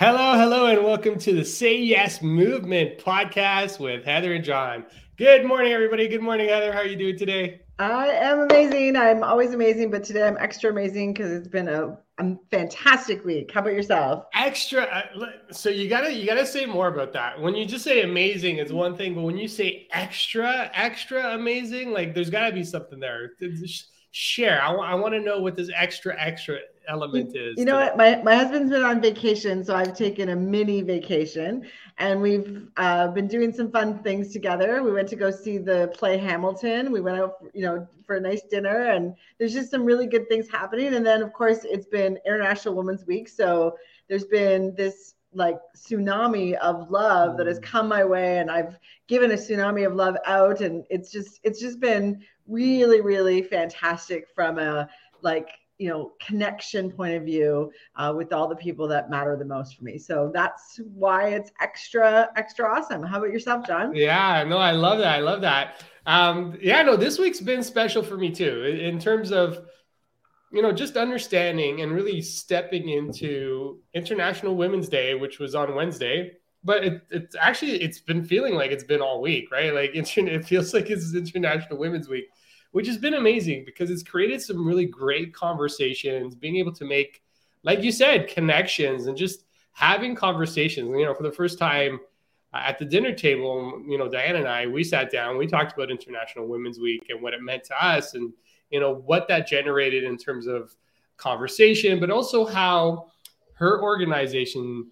Hello, 0.00 0.38
hello, 0.38 0.66
and 0.66 0.84
welcome 0.84 1.18
to 1.18 1.32
the 1.32 1.44
Say 1.44 1.76
Yes 1.76 2.22
Movement 2.22 2.98
podcast 2.98 3.80
with 3.80 4.04
Heather 4.04 4.32
and 4.32 4.44
John. 4.44 4.86
Good 5.16 5.44
morning, 5.44 5.72
everybody. 5.72 6.06
Good 6.06 6.22
morning, 6.22 6.48
Heather. 6.48 6.72
How 6.72 6.78
are 6.78 6.86
you 6.86 6.94
doing 6.94 7.18
today? 7.18 7.62
I 7.80 8.06
am 8.06 8.38
amazing. 8.38 8.94
I'm 8.94 9.24
always 9.24 9.54
amazing, 9.54 9.90
but 9.90 10.04
today 10.04 10.24
I'm 10.24 10.36
extra 10.38 10.70
amazing 10.70 11.14
because 11.14 11.32
it's 11.32 11.48
been 11.48 11.66
a, 11.66 11.98
a 12.18 12.36
fantastic 12.52 13.24
week. 13.24 13.50
How 13.52 13.58
about 13.58 13.72
yourself? 13.72 14.26
Extra. 14.34 14.82
Uh, 14.82 15.26
so 15.50 15.68
you 15.68 15.88
gotta 15.88 16.12
you 16.14 16.28
gotta 16.28 16.46
say 16.46 16.64
more 16.64 16.86
about 16.86 17.12
that. 17.14 17.40
When 17.40 17.56
you 17.56 17.66
just 17.66 17.82
say 17.82 18.02
amazing, 18.02 18.58
it's 18.58 18.70
one 18.70 18.96
thing, 18.96 19.16
but 19.16 19.22
when 19.22 19.36
you 19.36 19.48
say 19.48 19.88
extra, 19.90 20.70
extra 20.74 21.34
amazing, 21.34 21.90
like 21.90 22.14
there's 22.14 22.30
got 22.30 22.46
to 22.46 22.54
be 22.54 22.62
something 22.62 23.00
there. 23.00 23.32
Share. 24.12 24.62
I, 24.62 24.72
I 24.72 24.94
want 24.94 25.14
to 25.14 25.20
know 25.20 25.40
what 25.40 25.56
this 25.56 25.70
extra 25.74 26.14
extra 26.16 26.58
element 26.88 27.36
is. 27.36 27.56
You 27.56 27.64
know 27.64 27.76
what? 27.76 27.96
My, 27.96 28.20
my 28.22 28.34
husband's 28.34 28.70
been 28.70 28.82
on 28.82 29.00
vacation, 29.00 29.64
so 29.64 29.74
I've 29.74 29.96
taken 29.96 30.30
a 30.30 30.36
mini 30.36 30.82
vacation 30.82 31.66
and 31.98 32.20
we've 32.20 32.68
uh, 32.76 33.08
been 33.08 33.28
doing 33.28 33.52
some 33.52 33.70
fun 33.70 33.98
things 34.02 34.32
together. 34.32 34.82
We 34.82 34.92
went 34.92 35.08
to 35.08 35.16
go 35.16 35.30
see 35.30 35.58
the 35.58 35.92
play 35.94 36.16
Hamilton. 36.16 36.90
We 36.92 37.00
went 37.00 37.18
out, 37.18 37.34
you 37.54 37.62
know, 37.62 37.86
for 38.06 38.16
a 38.16 38.20
nice 38.20 38.42
dinner 38.42 38.90
and 38.90 39.14
there's 39.38 39.52
just 39.52 39.70
some 39.70 39.84
really 39.84 40.06
good 40.06 40.28
things 40.28 40.48
happening. 40.50 40.94
And 40.94 41.04
then, 41.04 41.22
of 41.22 41.32
course, 41.32 41.60
it's 41.64 41.86
been 41.86 42.18
International 42.24 42.74
Women's 42.74 43.04
Week. 43.06 43.28
So 43.28 43.76
there's 44.08 44.24
been 44.24 44.74
this 44.76 45.14
like 45.34 45.58
tsunami 45.76 46.54
of 46.54 46.90
love 46.90 47.36
that 47.36 47.46
has 47.46 47.60
mm. 47.60 47.62
come 47.62 47.88
my 47.88 48.04
way 48.04 48.38
and 48.38 48.50
I've 48.50 48.78
given 49.08 49.30
a 49.30 49.34
tsunami 49.34 49.86
of 49.86 49.94
love 49.94 50.16
out 50.24 50.62
and 50.62 50.84
it's 50.88 51.12
just 51.12 51.38
it's 51.42 51.60
just 51.60 51.80
been 51.80 52.22
really 52.46 53.02
really 53.02 53.42
fantastic 53.42 54.26
from 54.34 54.58
a 54.58 54.88
like 55.20 55.50
you 55.78 55.88
know 55.88 56.12
connection 56.20 56.90
point 56.90 57.14
of 57.14 57.22
view 57.22 57.70
uh, 57.96 58.12
with 58.14 58.32
all 58.32 58.48
the 58.48 58.56
people 58.56 58.86
that 58.88 59.08
matter 59.08 59.36
the 59.36 59.44
most 59.44 59.76
for 59.76 59.84
me. 59.84 59.96
So 59.96 60.30
that's 60.34 60.80
why 60.92 61.28
it's 61.28 61.50
extra 61.60 62.28
extra 62.36 62.68
awesome. 62.68 63.02
How 63.02 63.18
about 63.18 63.32
yourself 63.32 63.66
john? 63.66 63.94
Yeah 63.94 64.44
no 64.44 64.58
i 64.58 64.72
love 64.72 64.98
that 64.98 65.14
i 65.14 65.20
love 65.20 65.40
that. 65.42 65.84
Um, 66.06 66.56
yeah 66.60 66.82
no 66.82 66.96
this 66.96 67.18
week's 67.18 67.40
been 67.40 67.62
special 67.62 68.02
for 68.02 68.16
me 68.16 68.30
too 68.30 68.64
in 68.64 68.98
terms 68.98 69.30
of 69.30 69.66
you 70.52 70.62
know 70.62 70.72
just 70.72 70.96
understanding 70.96 71.82
and 71.82 71.92
really 71.92 72.22
stepping 72.22 72.88
into 72.88 73.80
international 73.94 74.56
women's 74.56 74.88
day 74.88 75.14
which 75.14 75.38
was 75.38 75.54
on 75.54 75.74
wednesday. 75.74 76.32
But 76.64 76.84
it, 76.84 77.02
it's 77.10 77.36
actually 77.36 77.80
it's 77.80 78.00
been 78.00 78.24
feeling 78.24 78.54
like 78.54 78.72
it's 78.72 78.84
been 78.84 79.00
all 79.00 79.22
week 79.22 79.52
right? 79.52 79.72
Like 79.72 79.90
it 79.94 80.44
feels 80.44 80.74
like 80.74 80.90
it's 80.90 81.14
international 81.14 81.78
women's 81.78 82.08
week 82.08 82.24
which 82.72 82.86
has 82.86 82.98
been 82.98 83.14
amazing 83.14 83.64
because 83.64 83.90
it's 83.90 84.02
created 84.02 84.42
some 84.42 84.66
really 84.66 84.86
great 84.86 85.32
conversations, 85.32 86.34
being 86.34 86.56
able 86.56 86.72
to 86.72 86.84
make, 86.84 87.22
like 87.62 87.82
you 87.82 87.92
said, 87.92 88.28
connections 88.28 89.06
and 89.06 89.16
just 89.16 89.44
having 89.72 90.14
conversations. 90.14 90.90
You 90.90 91.04
know, 91.04 91.14
for 91.14 91.22
the 91.22 91.32
first 91.32 91.58
time 91.58 92.00
at 92.52 92.78
the 92.78 92.84
dinner 92.84 93.12
table, 93.12 93.82
you 93.86 93.98
know, 93.98 94.08
Diane 94.08 94.36
and 94.36 94.48
I, 94.48 94.66
we 94.66 94.84
sat 94.84 95.10
down, 95.10 95.38
we 95.38 95.46
talked 95.46 95.72
about 95.72 95.90
International 95.90 96.46
Women's 96.46 96.78
Week 96.78 97.06
and 97.08 97.22
what 97.22 97.34
it 97.34 97.42
meant 97.42 97.64
to 97.64 97.84
us 97.84 98.14
and, 98.14 98.32
you 98.70 98.80
know, 98.80 98.94
what 98.94 99.28
that 99.28 99.46
generated 99.46 100.04
in 100.04 100.16
terms 100.16 100.46
of 100.46 100.74
conversation, 101.16 102.00
but 102.00 102.10
also 102.10 102.44
how 102.44 103.10
her 103.54 103.82
organization 103.82 104.90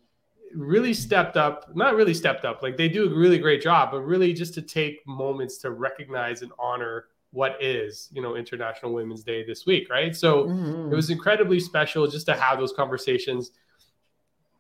really 0.55 0.95
stepped 0.95 1.37
up 1.37 1.75
not 1.77 1.95
really 1.95 2.15
stepped 2.15 2.45
up 2.45 2.63
like 2.63 2.77
they 2.77 2.89
do 2.89 3.13
a 3.13 3.19
really 3.19 3.39
great 3.39 3.61
job 3.61 3.91
but 3.91 4.01
really 4.01 4.33
just 4.33 4.55
to 4.55 4.63
take 4.63 5.07
moments 5.07 5.59
to 5.59 5.71
recognize 5.71 6.41
and 6.41 6.53
honor 6.59 7.07
what 7.33 7.63
is 7.63 8.09
you 8.13 8.23
know 8.23 8.37
international 8.37 8.93
women's 8.93 9.23
day 9.23 9.45
this 9.45 9.67
week 9.67 9.89
right? 9.91 10.15
So 10.15 10.45
mm-hmm. 10.45 10.93
it 10.93 10.97
was 10.97 11.11
incredibly 11.11 11.61
special 11.61 12.07
just 12.07 12.27
to 12.27 12.35
have 12.35 12.59
those 12.59 12.73
conversations. 12.73 13.51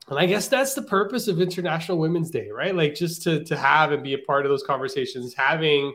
And 0.09 0.21
i 0.21 0.27
guess 0.27 0.47
that's 0.47 0.75
the 0.75 0.83
purpose 0.83 1.27
of 1.27 1.41
international 1.41 1.99
women's 1.99 2.31
day 2.31 2.51
right? 2.51 2.75
Like 2.75 2.95
just 2.95 3.23
to 3.23 3.45
to 3.45 3.57
have 3.57 3.93
and 3.93 4.03
be 4.03 4.15
a 4.15 4.19
part 4.19 4.47
of 4.47 4.51
those 4.51 4.63
conversations 4.63 5.35
having 5.35 5.95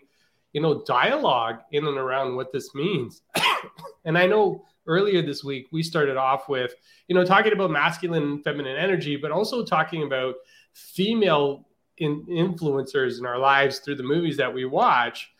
you 0.53 0.61
know 0.61 0.83
dialogue 0.85 1.59
in 1.71 1.85
and 1.87 1.97
around 1.97 2.35
what 2.35 2.51
this 2.51 2.73
means. 2.75 3.21
And 4.03 4.17
i 4.17 4.25
know 4.25 4.65
earlier 4.87 5.21
this 5.21 5.43
week 5.43 5.67
we 5.71 5.83
started 5.83 6.17
off 6.17 6.49
with 6.49 6.73
you 7.07 7.15
know 7.15 7.23
talking 7.23 7.53
about 7.53 7.71
masculine 7.71 8.23
and 8.23 8.43
feminine 8.43 8.77
energy 8.77 9.15
but 9.15 9.31
also 9.31 9.63
talking 9.63 10.03
about 10.03 10.35
female 10.73 11.67
in 11.97 12.25
influencers 12.25 13.19
in 13.19 13.25
our 13.25 13.37
lives 13.37 13.79
through 13.79 13.95
the 13.95 14.03
movies 14.03 14.37
that 14.37 14.53
we 14.53 14.65
watch 14.65 15.30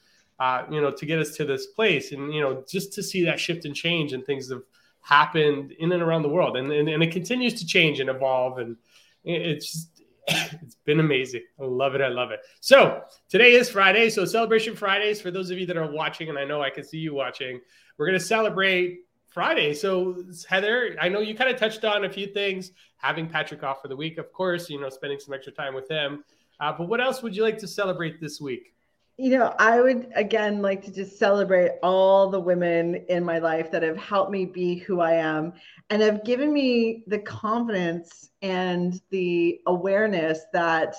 uh, 0.41 0.65
you 0.71 0.81
know, 0.81 0.89
to 0.89 1.05
get 1.05 1.19
us 1.19 1.35
to 1.35 1.45
this 1.45 1.67
place. 1.67 2.11
And, 2.11 2.33
you 2.33 2.41
know, 2.41 2.63
just 2.67 2.93
to 2.93 3.03
see 3.03 3.25
that 3.25 3.39
shift 3.39 3.65
and 3.65 3.75
change 3.75 4.11
and 4.11 4.25
things 4.25 4.49
have 4.49 4.63
happened 5.01 5.71
in 5.73 5.91
and 5.91 6.01
around 6.01 6.23
the 6.23 6.29
world. 6.29 6.57
And, 6.57 6.71
and, 6.71 6.89
and 6.89 7.03
it 7.03 7.11
continues 7.11 7.53
to 7.59 7.65
change 7.67 7.99
and 7.99 8.09
evolve. 8.09 8.57
And 8.57 8.77
it's 9.23 9.71
just, 9.71 10.01
it's 10.63 10.77
been 10.83 10.99
amazing. 10.99 11.43
I 11.61 11.65
love 11.65 11.93
it. 11.93 12.01
I 12.01 12.07
love 12.07 12.31
it. 12.31 12.39
So 12.59 13.03
today 13.29 13.51
is 13.51 13.69
Friday. 13.69 14.09
So 14.09 14.25
celebration 14.25 14.75
Fridays 14.75 15.21
for 15.21 15.29
those 15.29 15.51
of 15.51 15.59
you 15.59 15.67
that 15.67 15.77
are 15.77 15.91
watching, 15.91 16.29
and 16.29 16.39
I 16.39 16.43
know 16.43 16.59
I 16.59 16.71
can 16.71 16.83
see 16.83 16.97
you 16.97 17.13
watching, 17.13 17.61
we're 17.99 18.07
going 18.07 18.17
to 18.17 18.25
celebrate 18.25 19.01
Friday. 19.27 19.75
So 19.75 20.23
Heather, 20.49 20.97
I 20.99 21.07
know 21.07 21.19
you 21.19 21.35
kind 21.35 21.51
of 21.51 21.59
touched 21.59 21.85
on 21.85 22.05
a 22.05 22.09
few 22.09 22.25
things, 22.25 22.71
having 22.97 23.29
Patrick 23.29 23.61
off 23.61 23.83
for 23.83 23.89
the 23.89 23.95
week, 23.95 24.17
of 24.17 24.33
course, 24.33 24.71
you 24.71 24.81
know, 24.81 24.89
spending 24.89 25.19
some 25.19 25.35
extra 25.35 25.53
time 25.53 25.75
with 25.75 25.87
him. 25.87 26.23
Uh, 26.59 26.73
but 26.75 26.87
what 26.87 26.99
else 26.99 27.21
would 27.21 27.35
you 27.35 27.43
like 27.43 27.59
to 27.59 27.67
celebrate 27.67 28.19
this 28.19 28.41
week? 28.41 28.73
You 29.21 29.37
know, 29.37 29.53
I 29.59 29.79
would 29.79 30.07
again 30.15 30.63
like 30.63 30.83
to 30.85 30.91
just 30.91 31.19
celebrate 31.19 31.73
all 31.83 32.31
the 32.31 32.39
women 32.39 32.95
in 33.07 33.23
my 33.23 33.37
life 33.37 33.69
that 33.69 33.83
have 33.83 33.97
helped 33.97 34.31
me 34.31 34.45
be 34.45 34.79
who 34.79 34.99
I 34.99 35.13
am 35.13 35.53
and 35.91 36.01
have 36.01 36.25
given 36.25 36.51
me 36.51 37.03
the 37.05 37.19
confidence 37.19 38.31
and 38.41 38.99
the 39.11 39.61
awareness 39.67 40.39
that, 40.53 40.95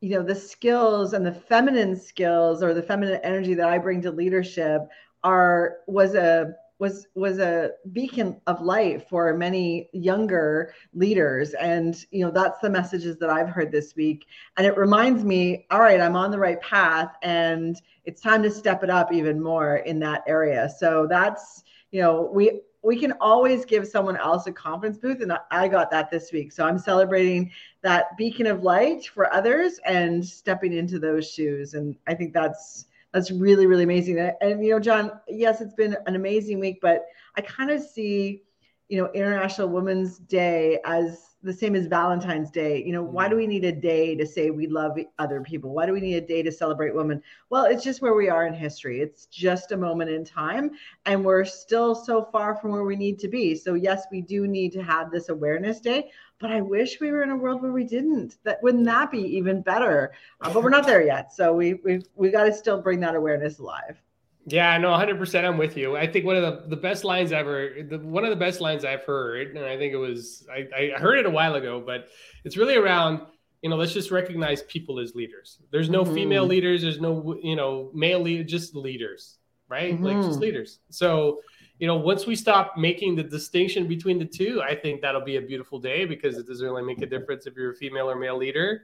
you 0.00 0.10
know, 0.10 0.22
the 0.22 0.34
skills 0.34 1.12
and 1.12 1.26
the 1.26 1.34
feminine 1.34 1.96
skills 1.96 2.62
or 2.62 2.72
the 2.72 2.84
feminine 2.84 3.18
energy 3.24 3.54
that 3.54 3.68
I 3.68 3.78
bring 3.78 4.00
to 4.02 4.12
leadership 4.12 4.82
are 5.24 5.78
was 5.88 6.14
a 6.14 6.54
was 6.80 7.06
was 7.14 7.38
a 7.38 7.72
beacon 7.92 8.40
of 8.46 8.62
light 8.62 9.06
for 9.08 9.36
many 9.36 9.88
younger 9.92 10.74
leaders. 10.94 11.52
And 11.54 11.94
you 12.10 12.24
know 12.24 12.30
that's 12.32 12.58
the 12.60 12.70
messages 12.70 13.18
that 13.18 13.30
i've 13.30 13.50
heard 13.50 13.70
this 13.70 13.94
week. 13.94 14.26
And 14.56 14.66
it 14.66 14.76
reminds 14.76 15.22
me 15.22 15.66
all 15.70 15.80
right 15.80 16.00
i'm 16.00 16.16
on 16.16 16.30
the 16.30 16.38
right 16.38 16.60
path 16.60 17.14
and 17.22 17.80
it's 18.04 18.22
time 18.22 18.42
to 18.42 18.50
step 18.50 18.82
it 18.82 18.90
up 18.90 19.12
even 19.12 19.40
more 19.40 19.76
in 19.76 20.00
that 20.00 20.24
area. 20.26 20.68
So 20.78 21.06
that's 21.08 21.62
you 21.92 22.00
know 22.00 22.30
we 22.32 22.62
we 22.82 22.98
can 22.98 23.12
always 23.20 23.66
give 23.66 23.86
someone 23.86 24.16
else 24.16 24.46
a 24.46 24.52
confidence 24.52 24.96
booth 24.96 25.20
and 25.20 25.36
i 25.50 25.68
got 25.68 25.90
that 25.90 26.10
this 26.10 26.32
week. 26.32 26.50
So 26.50 26.64
i'm 26.64 26.78
celebrating 26.78 27.52
that 27.82 28.16
beacon 28.16 28.46
of 28.46 28.62
light 28.62 29.04
for 29.06 29.32
others 29.34 29.78
and 29.84 30.24
stepping 30.24 30.72
into 30.72 30.98
those 30.98 31.30
shoes. 31.30 31.74
And 31.74 31.94
i 32.06 32.14
think 32.14 32.32
that's 32.32 32.86
that's 33.12 33.30
really 33.30 33.66
really 33.66 33.84
amazing. 33.84 34.18
And, 34.40 34.64
you 34.64 34.70
know 34.70 34.80
john 34.80 35.10
yes 35.28 35.60
it's 35.60 35.74
been 35.74 35.96
an 36.06 36.16
amazing 36.16 36.60
week 36.60 36.78
but 36.80 37.06
i 37.36 37.40
kind 37.40 37.70
of 37.70 37.82
see 37.82 38.42
you 38.88 39.00
know 39.00 39.10
international 39.12 39.68
women's 39.68 40.18
day 40.18 40.78
as 40.84 41.30
the 41.42 41.52
same 41.52 41.74
as 41.74 41.86
valentine's 41.86 42.50
day. 42.50 42.82
You 42.84 42.92
know 42.92 43.02
mm-hmm. 43.02 43.14
why 43.14 43.28
do 43.28 43.36
we 43.36 43.46
need 43.46 43.64
a 43.64 43.72
day 43.72 44.14
to 44.14 44.26
say 44.26 44.50
we 44.50 44.66
love 44.66 44.98
other 45.18 45.40
people? 45.40 45.72
Why 45.72 45.86
do 45.86 45.92
we 45.92 46.00
need 46.00 46.16
a 46.16 46.26
day 46.26 46.42
to 46.42 46.52
celebrate 46.52 46.94
women? 46.94 47.22
Well 47.48 47.64
it's 47.64 47.82
just 47.82 48.02
where 48.02 48.14
we 48.14 48.28
are 48.28 48.46
in 48.46 48.52
history. 48.52 49.00
It's 49.00 49.26
just 49.26 49.72
a 49.72 49.76
moment 49.76 50.10
in 50.10 50.24
time 50.24 50.72
and 51.06 51.24
we're 51.24 51.44
still 51.44 51.94
so 51.94 52.28
far 52.30 52.56
from 52.56 52.72
where 52.72 52.84
we 52.84 52.96
need 52.96 53.18
to 53.20 53.28
be. 53.28 53.54
So 53.54 53.74
yes 53.74 54.06
we 54.10 54.20
do 54.20 54.46
need 54.46 54.72
to 54.72 54.82
have 54.82 55.10
this 55.10 55.28
awareness 55.28 55.80
day 55.80 56.10
but 56.40 56.50
I 56.50 56.60
wish 56.60 57.00
we 57.00 57.10
were 57.12 57.22
in 57.22 57.30
a 57.30 57.36
world 57.36 57.62
where 57.62 57.72
we 57.72 57.84
didn't. 57.84 58.36
That 58.44 58.62
wouldn't 58.62 58.86
that 58.86 59.10
be 59.10 59.20
even 59.36 59.62
better? 59.62 60.12
Uh, 60.40 60.52
but 60.52 60.62
we're 60.62 60.70
not 60.70 60.86
there 60.86 61.04
yet, 61.04 61.32
so 61.32 61.52
we 61.52 61.74
we 61.74 62.02
we 62.16 62.30
got 62.30 62.44
to 62.44 62.52
still 62.52 62.80
bring 62.80 63.00
that 63.00 63.14
awareness 63.14 63.58
alive. 63.58 64.00
Yeah, 64.46 64.76
no, 64.78 64.88
100%. 64.88 65.44
I'm 65.44 65.58
with 65.58 65.76
you. 65.76 65.96
I 65.96 66.06
think 66.06 66.24
one 66.24 66.36
of 66.36 66.42
the, 66.42 66.68
the 66.68 66.80
best 66.80 67.04
lines 67.04 67.30
ever, 67.30 67.70
the, 67.88 67.98
one 67.98 68.24
of 68.24 68.30
the 68.30 68.36
best 68.36 68.60
lines 68.60 68.84
I've 68.84 69.04
heard, 69.04 69.54
and 69.54 69.64
I 69.64 69.76
think 69.76 69.92
it 69.92 69.98
was, 69.98 70.46
I, 70.50 70.94
I 70.94 70.98
heard 70.98 71.18
it 71.18 71.26
a 71.26 71.30
while 71.30 71.54
ago, 71.54 71.82
but 71.84 72.08
it's 72.44 72.56
really 72.56 72.74
around, 72.74 73.20
you 73.62 73.68
know, 73.68 73.76
let's 73.76 73.92
just 73.92 74.10
recognize 74.10 74.62
people 74.62 74.98
as 74.98 75.14
leaders. 75.14 75.58
There's 75.70 75.90
no 75.90 76.04
mm-hmm. 76.04 76.14
female 76.14 76.46
leaders, 76.46 76.80
there's 76.82 77.00
no, 77.00 77.38
you 77.42 77.54
know, 77.54 77.90
male 77.92 78.20
lead, 78.20 78.48
just 78.48 78.74
leaders, 78.74 79.36
right? 79.68 79.94
Mm-hmm. 79.94 80.04
Like 80.04 80.16
just 80.16 80.30
mm-hmm. 80.30 80.40
leaders. 80.40 80.78
So, 80.88 81.40
you 81.80 81.86
know, 81.86 81.96
once 81.96 82.26
we 82.26 82.36
stop 82.36 82.76
making 82.76 83.16
the 83.16 83.22
distinction 83.22 83.88
between 83.88 84.18
the 84.18 84.24
two, 84.26 84.60
I 84.60 84.76
think 84.76 85.00
that'll 85.00 85.24
be 85.24 85.36
a 85.36 85.40
beautiful 85.40 85.78
day 85.78 86.04
because 86.04 86.36
it 86.36 86.46
doesn't 86.46 86.64
really 86.64 86.82
make 86.82 87.00
a 87.00 87.06
difference 87.06 87.46
if 87.46 87.56
you're 87.56 87.72
a 87.72 87.74
female 87.74 88.10
or 88.10 88.16
male 88.16 88.36
leader. 88.36 88.82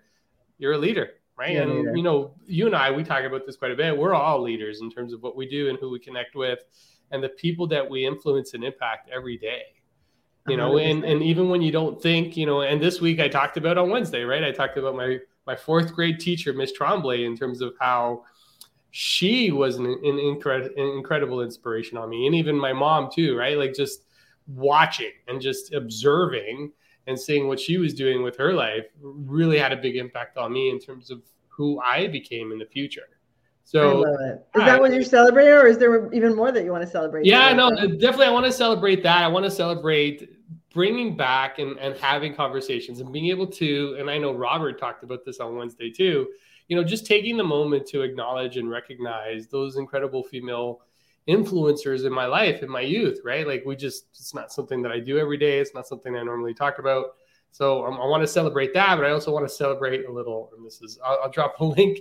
You're 0.56 0.72
a 0.72 0.78
leader, 0.78 1.10
right? 1.36 1.52
Yeah, 1.52 1.64
and 1.64 1.94
you 1.94 2.02
know, 2.02 2.34
you 2.46 2.64
and 2.64 2.74
I, 2.74 2.90
we 2.90 3.04
talk 3.04 3.22
about 3.24 3.44
this 3.44 3.56
quite 3.56 3.70
a 3.70 3.76
bit. 3.76 3.94
We're 3.94 4.14
all 4.14 4.40
leaders 4.40 4.80
in 4.80 4.90
terms 4.90 5.12
of 5.12 5.22
what 5.22 5.36
we 5.36 5.46
do 5.46 5.68
and 5.68 5.78
who 5.78 5.90
we 5.90 5.98
connect 5.98 6.34
with, 6.34 6.60
and 7.10 7.22
the 7.22 7.28
people 7.28 7.66
that 7.66 7.88
we 7.88 8.06
influence 8.06 8.54
and 8.54 8.64
impact 8.64 9.10
every 9.14 9.36
day. 9.36 9.64
You 10.48 10.56
know, 10.56 10.78
and 10.78 11.04
and 11.04 11.22
even 11.22 11.50
when 11.50 11.60
you 11.60 11.72
don't 11.72 12.00
think, 12.00 12.34
you 12.34 12.46
know, 12.46 12.62
and 12.62 12.80
this 12.80 12.98
week 12.98 13.20
I 13.20 13.28
talked 13.28 13.58
about 13.58 13.76
on 13.76 13.90
Wednesday, 13.90 14.22
right? 14.22 14.42
I 14.42 14.52
talked 14.52 14.78
about 14.78 14.96
my 14.96 15.18
my 15.46 15.54
fourth 15.54 15.94
grade 15.94 16.18
teacher, 16.18 16.54
Miss 16.54 16.72
Tremblay, 16.72 17.26
in 17.26 17.36
terms 17.36 17.60
of 17.60 17.74
how 17.78 18.24
she 18.98 19.50
was 19.50 19.76
an, 19.76 19.84
an, 19.84 20.18
incredible, 20.18 20.74
incredible 20.96 21.42
inspiration 21.42 21.98
on 21.98 22.08
me 22.08 22.26
and 22.26 22.34
even 22.34 22.58
my 22.58 22.72
mom 22.72 23.10
too 23.12 23.36
right 23.36 23.58
like 23.58 23.74
just 23.74 24.04
watching 24.46 25.12
and 25.28 25.38
just 25.38 25.74
observing 25.74 26.72
and 27.06 27.20
seeing 27.20 27.46
what 27.46 27.60
she 27.60 27.76
was 27.76 27.92
doing 27.92 28.22
with 28.22 28.38
her 28.38 28.54
life 28.54 28.86
really 29.02 29.58
had 29.58 29.70
a 29.70 29.76
big 29.76 29.96
impact 29.96 30.38
on 30.38 30.50
me 30.50 30.70
in 30.70 30.78
terms 30.78 31.10
of 31.10 31.20
who 31.48 31.78
I 31.80 32.06
became 32.06 32.52
in 32.52 32.58
the 32.58 32.64
future. 32.64 33.02
So, 33.64 34.04
is 34.04 34.38
that 34.54 34.80
what 34.80 34.92
you're 34.92 35.02
celebrating, 35.02 35.52
or 35.52 35.66
is 35.66 35.76
there 35.76 36.12
even 36.14 36.36
more 36.36 36.52
that 36.52 36.64
you 36.64 36.70
want 36.70 36.84
to 36.84 36.90
celebrate? 36.90 37.26
Yeah, 37.26 37.52
no, 37.52 37.70
definitely. 37.74 38.26
I 38.26 38.30
want 38.30 38.46
to 38.46 38.52
celebrate 38.52 39.02
that. 39.02 39.24
I 39.24 39.28
want 39.28 39.44
to 39.44 39.50
celebrate 39.50 40.30
bringing 40.72 41.16
back 41.16 41.58
and, 41.58 41.76
and 41.78 41.96
having 41.96 42.32
conversations 42.32 43.00
and 43.00 43.12
being 43.12 43.26
able 43.26 43.46
to. 43.48 43.96
And 43.98 44.08
I 44.08 44.18
know 44.18 44.32
Robert 44.32 44.78
talked 44.78 45.02
about 45.02 45.24
this 45.24 45.40
on 45.40 45.56
Wednesday 45.56 45.90
too. 45.90 46.28
You 46.68 46.76
know, 46.76 46.84
just 46.84 47.06
taking 47.06 47.36
the 47.36 47.44
moment 47.44 47.86
to 47.88 48.02
acknowledge 48.02 48.56
and 48.56 48.68
recognize 48.70 49.46
those 49.46 49.76
incredible 49.76 50.22
female 50.22 50.80
influencers 51.28 52.06
in 52.06 52.12
my 52.12 52.26
life 52.26 52.62
in 52.62 52.68
my 52.68 52.80
youth. 52.80 53.20
Right? 53.24 53.46
Like 53.46 53.64
we 53.64 53.76
just, 53.76 54.06
it's 54.10 54.34
not 54.34 54.52
something 54.52 54.82
that 54.82 54.92
I 54.92 55.00
do 55.00 55.18
every 55.18 55.36
day. 55.36 55.58
It's 55.58 55.74
not 55.74 55.86
something 55.86 56.16
I 56.16 56.22
normally 56.22 56.54
talk 56.54 56.78
about. 56.78 57.16
So 57.56 57.86
um, 57.86 57.94
I 57.94 58.04
want 58.04 58.22
to 58.22 58.26
celebrate 58.26 58.74
that, 58.74 58.96
but 58.96 59.06
I 59.06 59.12
also 59.12 59.32
want 59.32 59.48
to 59.48 59.54
celebrate 59.54 60.04
a 60.04 60.12
little. 60.12 60.50
And 60.54 60.64
this 60.64 60.82
is 60.82 60.98
I'll, 61.02 61.20
I'll 61.24 61.30
drop 61.30 61.58
a 61.60 61.64
link. 61.64 62.00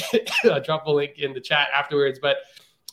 I'll 0.44 0.60
drop 0.60 0.86
a 0.86 0.90
link 0.90 1.18
in 1.18 1.32
the 1.32 1.40
chat 1.40 1.68
afterwards. 1.72 2.18
But 2.20 2.38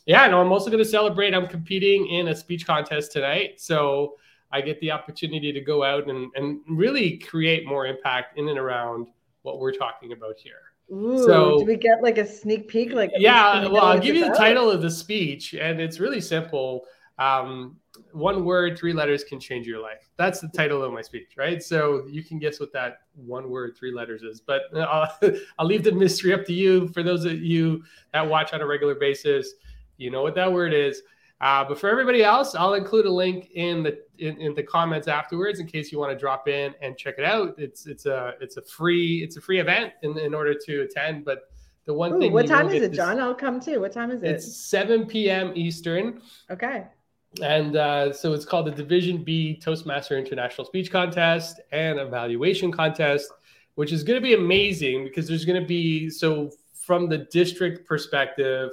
yeah, 0.06 0.28
no, 0.28 0.40
I'm 0.40 0.52
also 0.52 0.70
going 0.70 0.84
to 0.84 0.90
celebrate. 0.90 1.34
I'm 1.34 1.48
competing 1.48 2.08
in 2.08 2.28
a 2.28 2.36
speech 2.36 2.68
contest 2.68 3.14
tonight, 3.14 3.60
so 3.60 4.18
I 4.52 4.62
get 4.62 4.80
the 4.80 4.92
opportunity 4.92 5.52
to 5.52 5.62
go 5.62 5.84
out 5.84 6.08
and 6.08 6.32
and 6.36 6.60
really 6.68 7.18
create 7.18 7.66
more 7.66 7.88
impact 7.88 8.38
in 8.38 8.48
and 8.50 8.60
around 8.60 9.08
what 9.42 9.60
we're 9.60 9.72
talking 9.72 10.12
about 10.12 10.38
here. 10.38 10.73
Ooh, 10.92 11.24
so, 11.26 11.60
do 11.60 11.66
we 11.66 11.76
get 11.76 12.02
like 12.04 12.18
a 12.18 12.26
sneak 12.26 12.68
peek? 12.68 12.94
Like, 12.94 13.12
yeah, 13.16 13.68
well, 13.68 13.86
I'll 13.86 14.00
give 14.00 14.16
you 14.16 14.30
the 14.30 14.36
title 14.36 14.70
of 14.70 14.82
the 14.82 14.92
speech, 14.92 15.54
and 15.54 15.80
it's 15.80 16.00
really 16.00 16.22
simple. 16.22 16.86
Um, 17.20 17.78
one 18.12 18.46
word, 18.46 18.78
three 18.78 18.94
letters 18.94 19.24
can 19.24 19.40
change 19.40 19.68
your 19.68 19.80
life. 19.80 20.10
That's 20.18 20.40
the 20.40 20.48
title 20.50 20.84
of 20.84 20.94
my 20.94 21.02
speech, 21.02 21.32
right? 21.38 21.62
So 21.62 22.06
you 22.08 22.24
can 22.24 22.40
guess 22.40 22.60
what 22.60 22.72
that 22.74 23.00
one 23.16 23.50
word, 23.50 23.76
three 23.78 23.94
letters 23.94 24.24
is. 24.24 24.40
But 24.40 24.64
I'll, 24.76 25.12
I'll 25.60 25.66
leave 25.66 25.84
the 25.84 25.92
mystery 25.92 26.34
up 26.34 26.46
to 26.46 26.54
you. 26.54 26.88
For 26.90 27.04
those 27.04 27.26
of 27.26 27.42
you 27.42 27.84
that 28.14 28.28
watch 28.28 28.54
on 28.54 28.62
a 28.62 28.68
regular 28.68 28.96
basis, 28.96 29.54
you 29.98 30.12
know 30.12 30.22
what 30.22 30.36
that 30.36 30.52
word 30.52 30.74
is. 30.74 31.02
Uh, 31.44 31.66
but 31.68 31.78
for 31.78 31.90
everybody 31.90 32.24
else, 32.24 32.56
I'll 32.56 32.76
include 32.76 33.06
a 33.06 33.12
link 33.12 33.52
in 33.52 33.84
the 33.84 34.00
in, 34.18 34.40
in, 34.40 34.56
the 34.56 34.64
comments 34.64 35.10
afterwards 35.10 35.60
in 35.60 35.68
case 35.68 35.92
you 35.92 36.00
want 36.00 36.14
to 36.14 36.18
drop 36.18 36.48
in 36.48 36.74
and 36.82 36.98
check 36.98 37.16
it 37.18 37.26
out. 37.26 37.54
It's 37.58 37.86
it's 37.86 38.06
a 38.06 38.36
it's 38.40 38.56
a 38.56 38.62
free 38.62 39.22
it's 39.24 39.36
a 39.36 39.42
free 39.42 39.60
event 39.60 39.92
in, 40.04 40.18
in 40.18 40.34
order 40.34 40.54
to 40.54 40.82
attend. 40.84 41.26
But 41.26 41.52
the 41.84 41.94
one 41.94 42.14
Ooh, 42.14 42.20
thing 42.20 42.32
what 42.32 42.48
time 42.48 42.70
is 42.70 42.82
it, 42.82 42.94
John? 42.94 43.20
I'll 43.20 43.36
come 43.36 43.60
too. 43.60 43.82
What 43.82 43.92
time 43.92 44.10
is 44.10 44.24
it? 44.24 44.30
It's 44.30 44.56
7 44.56 45.06
p.m. 45.06 45.52
Eastern. 45.54 46.22
Okay 46.50 46.86
and 47.42 47.76
uh, 47.76 48.14
so 48.14 48.34
it's 48.34 48.46
called 48.46 48.68
the 48.68 48.72
Division 48.72 49.24
B 49.24 49.60
Toastmaster 49.60 50.18
International 50.18 50.66
Speech 50.66 50.92
Contest 50.92 51.60
and 51.72 52.00
Evaluation 52.00 52.72
Contest, 52.72 53.32
which 53.76 53.92
is 53.92 54.04
going 54.04 54.22
to 54.22 54.24
be 54.24 54.36
amazing 54.36 55.04
because 55.04 55.28
there's 55.28 55.46
going 55.46 55.60
to 55.60 55.68
be 55.68 56.10
so 56.10 56.52
from 56.74 57.10
the 57.10 57.20
district 57.32 57.88
perspective, 57.88 58.72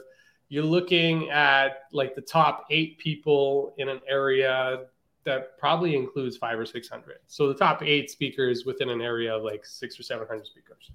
you're 0.50 0.64
looking 0.64 1.30
at 1.30 1.84
like 1.92 2.14
the 2.14 2.20
top 2.20 2.66
eight 2.70 2.98
people 2.98 3.72
in 3.78 3.88
an 3.88 4.00
area 4.06 4.86
that 5.24 5.56
probably 5.58 5.94
includes 5.94 6.36
five 6.36 6.58
or 6.58 6.66
six 6.66 6.88
hundred. 6.88 7.18
So 7.28 7.48
the 7.48 7.54
top 7.54 7.82
eight 7.82 8.10
speakers 8.10 8.66
within 8.66 8.90
an 8.90 9.00
area 9.00 9.34
of 9.34 9.44
like 9.44 9.64
six 9.64 9.98
or 9.98 10.02
seven 10.02 10.26
hundred 10.26 10.46
speakers. 10.46 10.90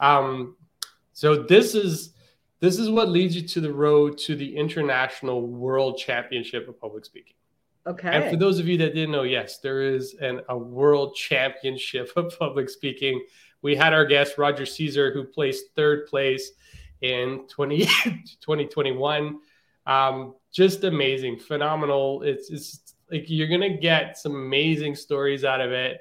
Um, 0.00 0.56
so 1.12 1.42
this 1.42 1.74
is 1.74 2.14
this 2.60 2.78
is 2.78 2.88
what 2.88 3.08
leads 3.08 3.34
you 3.34 3.42
to 3.42 3.60
the 3.60 3.72
road 3.72 4.16
to 4.18 4.36
the 4.36 4.56
International 4.56 5.44
World 5.48 5.98
Championship 5.98 6.68
of 6.68 6.80
Public 6.80 7.04
Speaking. 7.04 7.34
Okay. 7.84 8.08
And 8.08 8.30
for 8.30 8.36
those 8.36 8.60
of 8.60 8.68
you 8.68 8.78
that 8.78 8.94
didn't 8.94 9.10
know, 9.10 9.24
yes, 9.24 9.58
there 9.58 9.82
is 9.82 10.14
an, 10.20 10.42
a 10.48 10.56
World 10.56 11.16
Championship 11.16 12.12
of 12.16 12.38
Public 12.38 12.70
Speaking. 12.70 13.20
We 13.62 13.74
had 13.74 13.92
our 13.92 14.04
guest, 14.04 14.38
Roger 14.38 14.64
Caesar, 14.64 15.12
who 15.12 15.24
placed 15.24 15.74
third 15.74 16.06
place 16.06 16.52
in 17.02 17.46
20, 17.48 17.78
2021. 18.40 19.38
Um, 19.86 20.34
just 20.52 20.84
amazing, 20.84 21.38
phenomenal. 21.38 22.22
It's, 22.22 22.50
it's 22.50 22.94
like 23.10 23.24
you're 23.28 23.48
going 23.48 23.60
to 23.60 23.76
get 23.76 24.16
some 24.16 24.34
amazing 24.34 24.94
stories 24.94 25.44
out 25.44 25.60
of 25.60 25.72
it. 25.72 26.00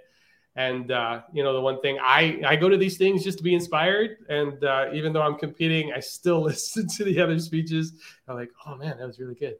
And 0.55 0.91
uh, 0.91 1.21
you 1.31 1.43
know, 1.43 1.53
the 1.53 1.61
one 1.61 1.79
thing 1.79 1.97
I 2.01 2.41
I 2.45 2.57
go 2.57 2.67
to 2.67 2.75
these 2.75 2.97
things 2.97 3.23
just 3.23 3.37
to 3.37 3.43
be 3.43 3.53
inspired, 3.53 4.17
and 4.27 4.61
uh, 4.65 4.87
even 4.91 5.13
though 5.13 5.21
I'm 5.21 5.35
competing, 5.37 5.93
I 5.93 6.01
still 6.01 6.41
listen 6.51 6.89
to 6.89 7.05
the 7.05 7.21
other 7.21 7.39
speeches. 7.39 7.93
I'm 8.27 8.35
like, 8.35 8.51
oh 8.65 8.75
man, 8.75 8.97
that 8.97 9.07
was 9.07 9.17
really 9.17 9.35
good, 9.35 9.55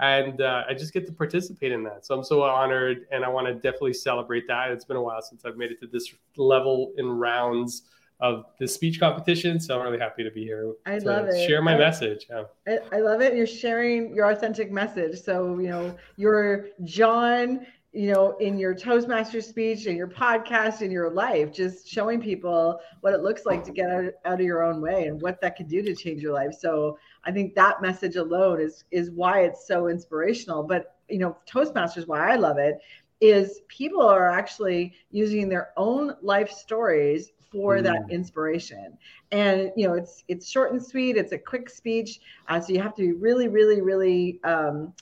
and 0.00 0.40
uh, 0.40 0.64
I 0.68 0.74
just 0.74 0.92
get 0.92 1.06
to 1.06 1.12
participate 1.12 1.70
in 1.70 1.84
that. 1.84 2.04
So 2.04 2.16
I'm 2.16 2.24
so 2.24 2.42
honored, 2.42 3.06
and 3.12 3.24
I 3.24 3.28
want 3.28 3.46
to 3.46 3.54
definitely 3.54 3.92
celebrate 3.92 4.48
that. 4.48 4.72
It's 4.72 4.84
been 4.84 4.96
a 4.96 5.02
while 5.02 5.22
since 5.22 5.44
I've 5.44 5.56
made 5.56 5.70
it 5.70 5.78
to 5.78 5.86
this 5.86 6.12
level 6.36 6.92
in 6.96 7.06
rounds 7.08 7.82
of 8.22 8.46
the 8.58 8.66
speech 8.66 8.98
competition. 9.00 9.60
So 9.60 9.78
I'm 9.78 9.84
really 9.84 9.98
happy 9.98 10.22
to 10.24 10.30
be 10.30 10.44
here. 10.44 10.72
I 10.86 10.98
love 10.98 11.26
it. 11.26 11.46
Share 11.46 11.60
my 11.60 11.74
I, 11.74 11.78
message. 11.78 12.26
Yeah. 12.30 12.44
I, 12.66 12.78
I, 12.96 13.00
love 13.00 13.20
it. 13.20 13.34
You're 13.34 13.46
sharing 13.46 14.14
your 14.14 14.30
authentic 14.30 14.70
message. 14.70 15.20
So, 15.20 15.58
you 15.58 15.68
know, 15.68 15.94
you're 16.16 16.68
John 16.84 17.66
you 17.94 18.10
know, 18.10 18.38
in 18.38 18.58
your 18.58 18.74
Toastmaster 18.74 19.42
speech, 19.42 19.84
in 19.84 19.96
your 19.96 20.08
podcast, 20.08 20.80
in 20.80 20.90
your 20.90 21.10
life, 21.10 21.52
just 21.52 21.86
showing 21.86 22.22
people 22.22 22.80
what 23.02 23.12
it 23.12 23.20
looks 23.20 23.44
like 23.44 23.62
to 23.64 23.70
get 23.70 23.90
out, 23.90 24.04
out 24.24 24.40
of 24.40 24.46
your 24.46 24.62
own 24.62 24.80
way 24.80 25.08
and 25.08 25.20
what 25.20 25.42
that 25.42 25.56
could 25.56 25.68
do 25.68 25.82
to 25.82 25.94
change 25.94 26.22
your 26.22 26.32
life. 26.32 26.54
So 26.58 26.98
I 27.24 27.32
think 27.32 27.54
that 27.54 27.82
message 27.82 28.16
alone 28.16 28.62
is 28.62 28.84
is 28.90 29.10
why 29.10 29.42
it's 29.42 29.66
so 29.66 29.88
inspirational. 29.88 30.62
But 30.62 30.96
you 31.10 31.18
know, 31.18 31.36
Toastmasters, 31.46 32.06
why 32.06 32.32
I 32.32 32.36
love 32.36 32.56
it 32.56 32.78
is 33.20 33.60
people 33.68 34.02
are 34.02 34.30
actually 34.30 34.94
using 35.10 35.50
their 35.50 35.72
own 35.76 36.16
life 36.22 36.50
stories 36.50 37.32
for 37.52 37.76
mm. 37.76 37.82
that 37.82 38.02
inspiration 38.10 38.96
and 39.30 39.70
you 39.76 39.86
know 39.86 39.94
it's 39.94 40.24
it's 40.28 40.48
short 40.50 40.72
and 40.72 40.82
sweet 40.82 41.16
it's 41.16 41.32
a 41.32 41.38
quick 41.38 41.68
speech 41.68 42.20
uh, 42.48 42.60
so 42.60 42.72
you 42.72 42.80
have 42.80 42.94
to 42.94 43.02
be 43.02 43.12
really 43.12 43.48
really 43.48 43.80
really 43.80 44.40
um, 44.44 44.92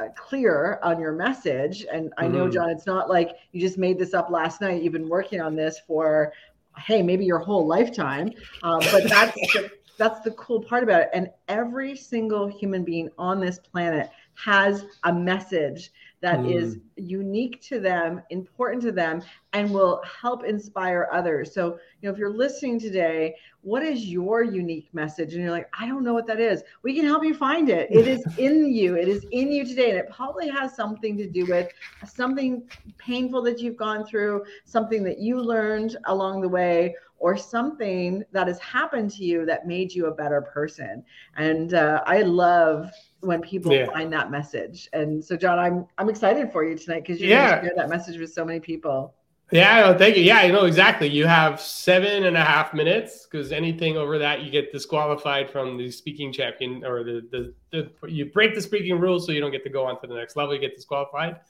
uh, 0.00 0.08
clear 0.16 0.78
on 0.82 0.98
your 0.98 1.12
message. 1.12 1.84
And 1.92 2.12
I 2.16 2.26
know, 2.26 2.44
mm-hmm. 2.44 2.52
John, 2.52 2.70
it's 2.70 2.86
not 2.86 3.10
like 3.10 3.36
you 3.52 3.60
just 3.60 3.76
made 3.76 3.98
this 3.98 4.14
up 4.14 4.30
last 4.30 4.60
night. 4.60 4.82
You've 4.82 4.92
been 4.92 5.08
working 5.08 5.40
on 5.40 5.54
this 5.54 5.78
for, 5.86 6.32
hey, 6.78 7.02
maybe 7.02 7.24
your 7.24 7.38
whole 7.38 7.66
lifetime. 7.66 8.30
Uh, 8.62 8.78
but 8.92 9.08
that's 9.08 9.34
the, 9.52 9.70
that's 9.98 10.20
the 10.20 10.30
cool 10.32 10.62
part 10.62 10.82
about 10.82 11.02
it. 11.02 11.10
And 11.12 11.28
every 11.48 11.96
single 11.96 12.46
human 12.46 12.84
being 12.84 13.10
on 13.18 13.40
this 13.40 13.58
planet 13.58 14.10
has 14.36 14.86
a 15.04 15.12
message 15.12 15.90
that 16.20 16.40
mm. 16.40 16.54
is 16.54 16.78
unique 16.96 17.62
to 17.62 17.80
them, 17.80 18.22
important 18.30 18.82
to 18.82 18.92
them, 18.92 19.22
and 19.52 19.72
will 19.72 20.02
help 20.04 20.44
inspire 20.44 21.08
others. 21.12 21.54
So, 21.54 21.78
you 22.00 22.08
know, 22.08 22.12
if 22.12 22.18
you're 22.18 22.32
listening 22.32 22.78
today, 22.78 23.34
what 23.62 23.82
is 23.82 24.06
your 24.06 24.42
unique 24.42 24.88
message? 24.92 25.34
And 25.34 25.42
you're 25.42 25.50
like, 25.50 25.68
I 25.78 25.86
don't 25.86 26.04
know 26.04 26.14
what 26.14 26.26
that 26.26 26.40
is. 26.40 26.62
We 26.82 26.94
can 26.94 27.04
help 27.04 27.24
you 27.24 27.34
find 27.34 27.68
it. 27.68 27.88
It 27.90 28.06
is 28.06 28.24
in 28.38 28.72
you. 28.72 28.96
It 28.96 29.08
is 29.08 29.24
in 29.32 29.50
you 29.50 29.64
today. 29.64 29.90
And 29.90 29.98
it 29.98 30.10
probably 30.10 30.48
has 30.48 30.74
something 30.76 31.16
to 31.18 31.28
do 31.28 31.46
with 31.46 31.68
something 32.06 32.68
painful 32.98 33.42
that 33.42 33.60
you've 33.60 33.76
gone 33.76 34.04
through, 34.04 34.44
something 34.64 35.02
that 35.04 35.18
you 35.18 35.40
learned 35.40 35.96
along 36.04 36.42
the 36.42 36.48
way, 36.48 36.94
or 37.20 37.36
something 37.36 38.24
that 38.32 38.48
has 38.48 38.58
happened 38.58 39.10
to 39.12 39.24
you 39.24 39.46
that 39.46 39.66
made 39.66 39.94
you 39.94 40.06
a 40.06 40.10
better 40.10 40.40
person. 40.40 41.04
And 41.36 41.74
uh, 41.74 42.02
I 42.06 42.22
love 42.22 42.90
when 43.20 43.42
people 43.42 43.72
yeah. 43.72 43.86
find 43.86 44.12
that 44.12 44.30
message. 44.30 44.88
And 44.94 45.22
so, 45.22 45.36
John, 45.36 45.58
I'm 45.58 45.86
I'm 45.98 46.08
excited 46.08 46.50
for 46.50 46.64
you 46.64 46.76
tonight 46.76 47.04
because 47.04 47.20
you're 47.20 47.30
yeah. 47.30 47.50
going 47.50 47.60
to 47.60 47.66
share 47.68 47.76
that 47.76 47.88
message 47.90 48.18
with 48.18 48.32
so 48.32 48.44
many 48.44 48.58
people. 48.58 49.14
Yeah, 49.52 49.96
thank 49.96 50.16
you. 50.16 50.22
Yeah, 50.22 50.44
you 50.44 50.52
know 50.52 50.64
exactly. 50.64 51.08
You 51.08 51.26
have 51.26 51.60
seven 51.60 52.24
and 52.24 52.36
a 52.36 52.44
half 52.44 52.72
minutes 52.72 53.26
because 53.26 53.50
anything 53.50 53.96
over 53.96 54.16
that, 54.18 54.42
you 54.42 54.50
get 54.50 54.70
disqualified 54.70 55.50
from 55.50 55.76
the 55.76 55.90
speaking 55.90 56.32
champion 56.32 56.84
or 56.84 57.02
the, 57.02 57.26
the, 57.32 57.54
the 57.72 58.08
you 58.08 58.26
break 58.26 58.54
the 58.54 58.62
speaking 58.62 58.98
rules, 59.00 59.26
so 59.26 59.32
you 59.32 59.40
don't 59.40 59.50
get 59.50 59.64
to 59.64 59.70
go 59.70 59.86
on 59.86 60.00
to 60.00 60.06
the 60.06 60.14
next 60.14 60.36
level. 60.36 60.54
You 60.54 60.60
get 60.60 60.76
disqualified. 60.76 61.40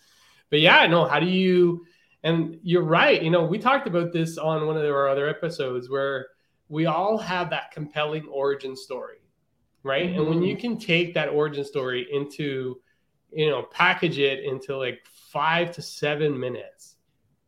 But 0.49 0.61
yeah, 0.61 0.87
no. 0.87 1.05
How 1.05 1.21
do 1.21 1.27
you? 1.27 1.85
And 2.23 2.59
you're 2.63 2.85
right. 2.85 3.23
You 3.23 3.31
know, 3.31 3.45
we 3.45 3.59
talked 3.59 3.87
about 3.87 4.13
this 4.13 4.37
on 4.37 4.67
one 4.67 4.77
of 4.77 4.85
our 4.85 5.09
other 5.09 5.29
episodes 5.29 5.89
where 5.89 6.27
we 6.69 6.87
all 6.87 7.17
have 7.19 7.51
that 7.51 7.71
compelling 7.73 8.27
origin 8.27 8.77
story 8.77 9.21
right? 9.83 10.09
Mm-hmm. 10.09 10.21
And 10.21 10.29
when 10.29 10.43
you 10.43 10.55
mm-hmm. 10.55 10.61
can 10.61 10.79
take 10.79 11.15
that 11.15 11.29
origin 11.29 11.65
story 11.65 12.07
into, 12.11 12.81
you 13.33 13.51
know, 13.51 13.63
package 13.63 14.19
it 14.19 14.45
into 14.45 14.77
like 14.77 15.01
five 15.33 15.73
to 15.73 15.83
seven 15.83 16.39
minutes, 16.39 16.97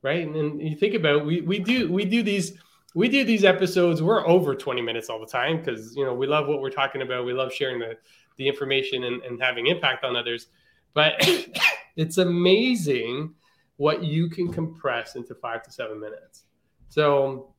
right? 0.02 0.26
And, 0.26 0.36
and 0.36 0.60
you 0.60 0.76
think 0.76 0.94
about 0.94 1.16
it, 1.16 1.26
we 1.26 1.40
we 1.42 1.58
do 1.58 1.90
we 1.92 2.04
do 2.04 2.22
these 2.22 2.58
we 2.94 3.08
do 3.08 3.24
these 3.24 3.44
episodes. 3.44 4.02
We're 4.02 4.26
over 4.26 4.54
twenty 4.54 4.82
minutes 4.82 5.08
all 5.08 5.20
the 5.20 5.26
time 5.26 5.58
because 5.58 5.94
you 5.96 6.04
know 6.04 6.14
we 6.14 6.26
love 6.26 6.46
what 6.46 6.60
we're 6.60 6.70
talking 6.70 7.02
about. 7.02 7.26
We 7.26 7.32
love 7.32 7.52
sharing 7.52 7.78
the 7.78 7.96
the 8.38 8.48
information 8.48 9.04
and, 9.04 9.22
and 9.22 9.40
having 9.40 9.66
impact 9.66 10.04
on 10.04 10.16
others. 10.16 10.46
But 10.94 11.14
it's 11.96 12.18
amazing 12.18 13.34
what 13.82 14.04
you 14.04 14.28
can 14.30 14.46
compress 14.52 15.16
into 15.16 15.34
five 15.34 15.60
to 15.64 15.72
seven 15.72 15.98
minutes. 15.98 16.44
So 16.88 17.52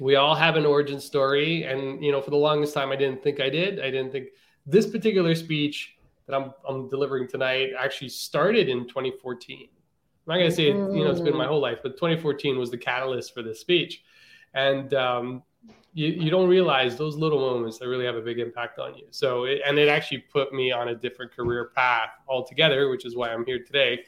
we 0.00 0.16
all 0.16 0.34
have 0.34 0.56
an 0.56 0.66
origin 0.66 0.98
story 1.00 1.64
and 1.64 2.02
you 2.02 2.10
know 2.10 2.20
for 2.20 2.30
the 2.30 2.42
longest 2.48 2.72
time 2.72 2.90
i 2.90 2.96
didn't 2.96 3.22
think 3.22 3.40
i 3.40 3.50
did 3.50 3.78
i 3.78 3.90
didn't 3.90 4.10
think 4.10 4.28
this 4.64 4.86
particular 4.86 5.34
speech 5.34 5.96
that 6.26 6.34
i'm, 6.34 6.54
I'm 6.66 6.88
delivering 6.88 7.28
tonight 7.28 7.72
actually 7.78 8.08
started 8.08 8.70
in 8.70 8.88
2014 8.88 9.68
I'm 10.24 10.34
not 10.34 10.38
going 10.38 10.50
to 10.50 10.56
say, 10.56 10.70
mm. 10.70 10.96
you 10.96 11.04
know, 11.04 11.10
it's 11.10 11.20
been 11.20 11.36
my 11.36 11.46
whole 11.46 11.60
life, 11.60 11.78
but 11.82 11.96
2014 11.96 12.56
was 12.56 12.70
the 12.70 12.78
catalyst 12.78 13.34
for 13.34 13.42
this 13.42 13.58
speech. 13.58 14.04
And 14.54 14.94
um, 14.94 15.42
you, 15.94 16.08
you 16.08 16.30
don't 16.30 16.48
realize 16.48 16.96
those 16.96 17.16
little 17.16 17.40
moments 17.40 17.78
that 17.78 17.88
really 17.88 18.04
have 18.04 18.14
a 18.14 18.20
big 18.20 18.38
impact 18.38 18.78
on 18.78 18.94
you. 18.94 19.06
So, 19.10 19.44
it, 19.44 19.62
and 19.66 19.78
it 19.80 19.88
actually 19.88 20.18
put 20.18 20.52
me 20.52 20.70
on 20.70 20.88
a 20.88 20.94
different 20.94 21.34
career 21.34 21.72
path 21.74 22.10
altogether, 22.28 22.88
which 22.88 23.04
is 23.04 23.16
why 23.16 23.32
I'm 23.32 23.44
here 23.44 23.64
today. 23.64 24.04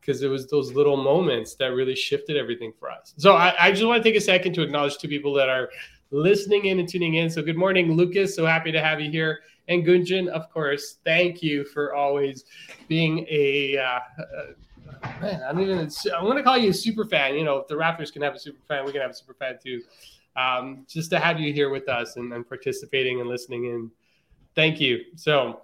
Because 0.00 0.22
uh, 0.22 0.26
it 0.26 0.28
was 0.28 0.48
those 0.48 0.72
little 0.72 0.96
moments 0.96 1.54
that 1.56 1.66
really 1.66 1.94
shifted 1.94 2.36
everything 2.36 2.72
for 2.78 2.90
us. 2.90 3.14
So, 3.16 3.36
I, 3.36 3.54
I 3.60 3.70
just 3.70 3.84
want 3.84 4.02
to 4.02 4.08
take 4.08 4.16
a 4.16 4.20
second 4.20 4.54
to 4.54 4.62
acknowledge 4.62 4.98
two 4.98 5.08
people 5.08 5.32
that 5.34 5.48
are 5.48 5.70
listening 6.10 6.66
in 6.66 6.78
and 6.78 6.88
tuning 6.88 7.14
in. 7.14 7.30
So, 7.30 7.42
good 7.42 7.56
morning, 7.56 7.92
Lucas. 7.92 8.34
So 8.34 8.46
happy 8.46 8.72
to 8.72 8.80
have 8.80 9.00
you 9.00 9.10
here. 9.10 9.40
And 9.68 9.86
Gunjan, 9.86 10.28
of 10.28 10.50
course, 10.50 10.96
thank 11.04 11.42
you 11.42 11.64
for 11.64 11.94
always 11.94 12.44
being 12.88 13.26
a. 13.30 13.78
Uh, 13.78 14.00
uh, 14.20 15.12
man, 15.20 15.42
I'm 15.48 15.60
even. 15.60 15.78
I'm 15.78 16.36
to 16.36 16.42
call 16.42 16.58
you 16.58 16.70
a 16.70 16.74
super 16.74 17.04
fan. 17.04 17.36
You 17.36 17.44
know, 17.44 17.58
if 17.58 17.68
the 17.68 17.74
Raptors 17.74 18.12
can 18.12 18.22
have 18.22 18.34
a 18.34 18.38
super 18.38 18.58
fan, 18.66 18.84
we 18.84 18.92
can 18.92 19.00
have 19.00 19.10
a 19.10 19.14
super 19.14 19.34
fan 19.34 19.58
too 19.62 19.82
um, 20.36 20.86
just 20.88 21.10
to 21.10 21.18
have 21.18 21.38
you 21.38 21.52
here 21.52 21.70
with 21.70 21.88
us 21.88 22.16
and, 22.16 22.32
and 22.32 22.46
participating 22.46 23.20
and 23.20 23.28
listening 23.28 23.66
in. 23.66 23.90
Thank 24.54 24.80
you. 24.80 25.04
So, 25.16 25.62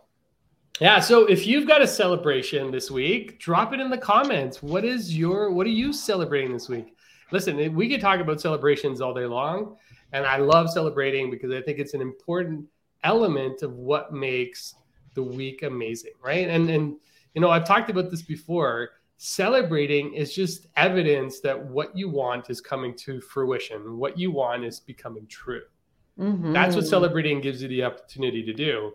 yeah. 0.81 1.01
So 1.01 1.27
if 1.27 1.47
you've 1.47 1.67
got 1.67 1.83
a 1.83 1.87
celebration 1.87 2.71
this 2.71 2.91
week, 2.91 3.39
drop 3.39 3.73
it 3.73 3.81
in 3.81 3.91
the 3.91 3.99
comments. 3.99 4.63
What 4.63 4.85
is 4.85 5.17
your, 5.17 5.51
what 5.51 5.67
are 5.67 5.71
you 5.71 5.93
celebrating 5.93 6.53
this 6.53 6.69
week? 6.69 6.95
Listen, 7.31 7.75
we 7.75 7.89
could 7.89 8.01
talk 8.01 8.21
about 8.21 8.41
celebrations 8.41 9.01
all 9.01 9.13
day 9.13 9.27
long. 9.27 9.77
And 10.13 10.25
I 10.25 10.39
love 10.39 10.71
celebrating 10.71 11.31
because 11.31 11.53
I 11.53 11.61
think 11.61 11.79
it's 11.79 11.95
an 11.95 12.01
important 12.01 12.67
element 13.05 13.63
of 13.63 13.75
what 13.75 14.13
makes 14.13 14.75
the 15.15 15.23
week 15.23 15.63
amazing. 15.63 16.13
Right. 16.23 16.49
And, 16.49 16.71
and, 16.71 16.97
you 17.35 17.41
know, 17.41 17.51
I've 17.51 17.67
talked 17.67 17.91
about 17.91 18.11
this 18.11 18.23
before 18.23 18.91
celebrating 19.19 20.15
is 20.15 20.35
just 20.35 20.69
evidence 20.77 21.41
that 21.41 21.63
what 21.63 21.97
you 21.97 22.09
want 22.09 22.49
is 22.51 22.61
coming 22.61 22.95
to 22.97 23.21
fruition. 23.21 23.99
What 23.99 24.19
you 24.19 24.31
want 24.31 24.65
is 24.65 24.81
becoming 24.81 25.27
true. 25.27 25.63
Mm-hmm. 26.19 26.53
That's 26.53 26.75
what 26.75 26.87
celebrating 26.87 27.41
gives 27.41 27.63
you 27.63 27.69
the 27.69 27.85
opportunity 27.85 28.43
to 28.45 28.53
do. 28.53 28.93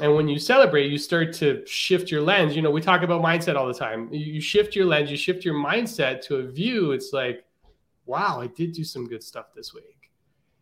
And 0.00 0.14
when 0.14 0.28
you 0.28 0.38
celebrate, 0.38 0.90
you 0.90 0.98
start 0.98 1.32
to 1.34 1.66
shift 1.66 2.10
your 2.10 2.22
lens. 2.22 2.54
You 2.54 2.62
know, 2.62 2.70
we 2.70 2.80
talk 2.80 3.02
about 3.02 3.22
mindset 3.22 3.56
all 3.56 3.66
the 3.66 3.74
time. 3.74 4.12
You 4.12 4.40
shift 4.40 4.76
your 4.76 4.86
lens, 4.86 5.10
you 5.10 5.16
shift 5.16 5.44
your 5.44 5.54
mindset 5.54 6.22
to 6.26 6.36
a 6.36 6.42
view. 6.46 6.92
It's 6.92 7.12
like, 7.12 7.44
wow, 8.06 8.40
I 8.40 8.46
did 8.46 8.72
do 8.72 8.84
some 8.84 9.06
good 9.06 9.22
stuff 9.22 9.46
this 9.54 9.74
week. 9.74 10.10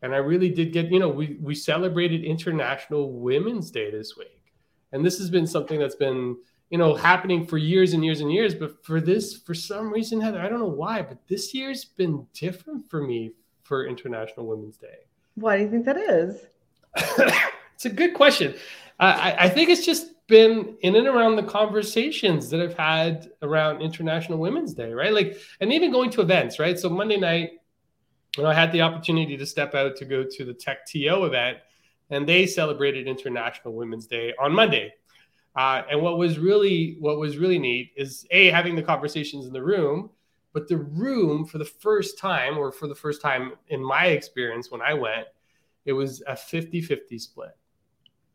And 0.03 0.15
I 0.15 0.19
really 0.19 0.51
did 0.51 0.73
get, 0.73 0.91
you 0.91 0.99
know, 0.99 1.09
we, 1.09 1.37
we 1.41 1.55
celebrated 1.55 2.25
International 2.25 3.13
Women's 3.13 3.71
Day 3.71 3.91
this 3.91 4.17
week. 4.17 4.53
And 4.93 5.05
this 5.05 5.19
has 5.19 5.31
been 5.31 5.47
something 5.47 5.79
that's 5.79 5.97
been 5.97 6.37
you 6.71 6.79
know, 6.79 6.95
happening 6.95 7.47
for 7.47 7.59
years 7.59 7.93
and 7.93 8.05
years 8.05 8.21
and 8.21 8.33
years. 8.33 8.55
But 8.55 8.85
for 8.85 9.01
this, 9.01 9.37
for 9.37 9.55
some 9.55 9.93
reason, 9.93 10.21
Heather, 10.21 10.41
I 10.41 10.49
don't 10.49 10.59
know 10.59 10.67
why, 10.67 11.03
but 11.03 11.19
this 11.29 11.55
year's 11.55 11.85
been 11.85 12.27
different 12.33 12.89
for 12.91 13.03
me 13.03 13.33
for 13.63 13.87
International 13.87 14.47
Women's 14.47 14.77
Day. 14.77 14.99
Why 15.35 15.59
do 15.59 15.65
you 15.65 15.71
think 15.71 15.85
that 15.85 15.97
is? 15.97 16.41
it's 17.77 17.85
a 17.85 17.91
good 17.91 18.15
question. 18.15 18.55
I, 18.99 19.37
I 19.39 19.49
think 19.51 19.69
it's 19.69 19.85
just 19.85 20.07
been 20.27 20.77
in 20.81 20.97
and 20.97 21.07
around 21.07 21.37
the 21.37 21.43
conversations 21.43 22.49
that 22.51 22.61
I've 22.61 22.77
had 22.77 23.31
around 23.43 23.83
International 23.83 24.39
Women's 24.39 24.75
Day, 24.75 24.93
right? 24.93 25.13
Like, 25.13 25.37
and 25.61 25.73
even 25.73 25.93
going 25.93 26.11
to 26.11 26.23
events, 26.23 26.59
right? 26.59 26.79
So 26.79 26.89
Monday 26.89 27.19
night, 27.19 27.51
you 28.37 28.43
know, 28.43 28.49
I 28.49 28.55
had 28.55 28.73
the 28.73 28.81
opportunity 28.81 29.37
to 29.37 29.47
step 29.47 29.75
out 29.75 29.95
to 29.97 30.05
go 30.07 30.25
to 30.25 30.45
the 30.45 30.55
Tech 30.55 30.87
TO 30.87 31.27
event, 31.27 31.59
and 32.11 32.27
they 32.27 32.47
celebrated 32.47 33.07
International 33.07 33.75
Women's 33.75 34.07
Day 34.07 34.33
on 34.41 34.53
Monday. 34.53 34.93
Uh, 35.55 35.83
and 35.91 36.01
what 36.01 36.19
was 36.19 36.39
really 36.39 36.97
what 37.01 37.19
was 37.19 37.39
really 37.39 37.59
neat 37.59 37.93
is 37.97 38.27
a 38.31 38.51
having 38.51 38.75
the 38.75 38.83
conversations 38.83 39.47
in 39.47 39.53
the 39.53 39.63
room, 39.63 40.11
but 40.53 40.69
the 40.69 40.77
room 40.77 41.47
for 41.47 41.59
the 41.59 41.65
first 41.65 42.19
time, 42.19 42.59
or 42.59 42.73
for 42.73 42.89
the 42.89 42.95
first 42.95 43.23
time 43.23 43.53
in 43.69 43.83
my 43.83 44.07
experience 44.07 44.71
when 44.71 44.83
I 44.83 44.95
went, 44.95 45.27
it 45.87 45.93
was 45.93 46.23
a 46.27 46.33
50-50 46.33 47.21
split. 47.21 47.57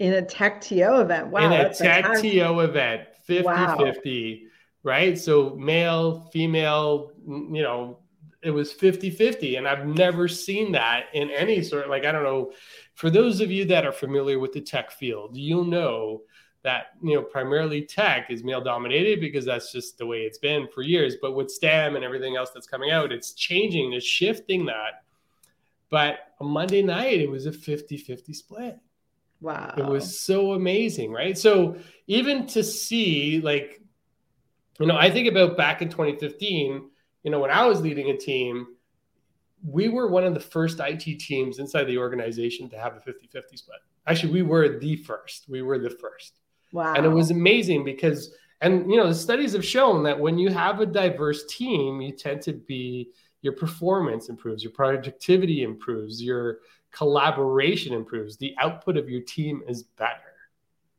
In 0.01 0.13
a 0.13 0.21
tech 0.23 0.61
TO 0.61 1.01
event. 1.01 1.27
Wow. 1.27 1.45
In 1.45 1.51
a 1.51 1.71
tech 1.71 2.05
fantastic. 2.05 2.31
TO 2.31 2.59
event, 2.61 3.07
50-50. 3.29 4.45
Right. 4.81 5.15
So 5.15 5.55
male, 5.55 6.27
female, 6.33 7.11
you 7.27 7.61
know, 7.61 7.99
it 8.41 8.49
was 8.49 8.73
50-50. 8.73 9.59
And 9.59 9.67
I've 9.67 9.85
never 9.85 10.27
seen 10.27 10.71
that 10.71 11.05
in 11.13 11.29
any 11.29 11.61
sort 11.61 11.87
like 11.87 12.03
I 12.05 12.11
don't 12.11 12.23
know. 12.23 12.51
For 12.95 13.11
those 13.11 13.41
of 13.41 13.51
you 13.51 13.63
that 13.65 13.85
are 13.85 13.91
familiar 13.91 14.39
with 14.39 14.53
the 14.53 14.61
tech 14.61 14.89
field, 14.89 15.37
you'll 15.37 15.65
know 15.65 16.23
that 16.63 16.87
you 17.03 17.13
know 17.13 17.21
primarily 17.21 17.83
tech 17.83 18.31
is 18.31 18.43
male 18.43 18.61
dominated 18.61 19.19
because 19.19 19.45
that's 19.45 19.71
just 19.71 19.99
the 19.99 20.05
way 20.05 20.21
it's 20.21 20.37
been 20.37 20.67
for 20.67 20.83
years 20.83 21.15
but 21.19 21.33
with 21.33 21.49
stem 21.49 21.95
and 21.95 22.05
everything 22.05 22.35
else 22.35 22.51
that's 22.51 22.67
coming 22.67 22.91
out 22.91 23.11
it's 23.11 23.33
changing 23.33 23.93
it's 23.93 24.05
shifting 24.05 24.63
that 24.63 25.03
but 25.89 26.33
on 26.39 26.47
monday 26.47 26.83
night 26.83 27.19
it 27.19 27.27
was 27.27 27.47
a 27.47 27.51
50-50 27.51 28.35
split 28.35 28.77
wow 29.41 29.73
it 29.77 29.85
was 29.85 30.21
so 30.21 30.53
amazing 30.53 31.11
right 31.11 31.37
so 31.37 31.75
even 32.07 32.45
to 32.47 32.63
see 32.63 33.41
like 33.41 33.81
you 34.79 34.85
know 34.85 34.95
i 34.95 35.09
think 35.09 35.27
about 35.27 35.57
back 35.57 35.81
in 35.81 35.89
2015 35.89 36.89
you 37.23 37.31
know 37.31 37.39
when 37.39 37.51
i 37.51 37.65
was 37.65 37.81
leading 37.81 38.09
a 38.09 38.17
team 38.17 38.67
we 39.67 39.89
were 39.89 40.07
one 40.07 40.23
of 40.23 40.33
the 40.33 40.39
first 40.39 40.79
IT 40.79 41.19
teams 41.19 41.59
inside 41.59 41.85
the 41.85 41.97
organization 41.97 42.69
to 42.69 42.77
have 42.77 42.95
a 42.95 42.99
50 42.99 43.27
50 43.27 43.57
split. 43.57 43.79
Actually, 44.07 44.33
we 44.33 44.41
were 44.41 44.79
the 44.79 44.95
first. 44.97 45.45
We 45.47 45.61
were 45.61 45.77
the 45.77 45.89
first. 45.89 46.39
Wow. 46.71 46.93
And 46.95 47.05
it 47.05 47.09
was 47.09 47.31
amazing 47.31 47.83
because, 47.83 48.33
and 48.61 48.89
you 48.89 48.97
know, 48.97 49.07
the 49.07 49.15
studies 49.15 49.53
have 49.53 49.65
shown 49.65 50.03
that 50.03 50.19
when 50.19 50.37
you 50.37 50.49
have 50.49 50.79
a 50.79 50.85
diverse 50.85 51.45
team, 51.45 52.01
you 52.01 52.11
tend 52.11 52.41
to 52.43 52.53
be, 52.53 53.09
your 53.41 53.53
performance 53.53 54.29
improves, 54.29 54.63
your 54.63 54.71
productivity 54.71 55.63
improves, 55.63 56.21
your 56.21 56.59
collaboration 56.91 57.93
improves, 57.93 58.37
the 58.37 58.55
output 58.59 58.97
of 58.97 59.09
your 59.09 59.21
team 59.21 59.61
is 59.67 59.83
better. 59.83 60.19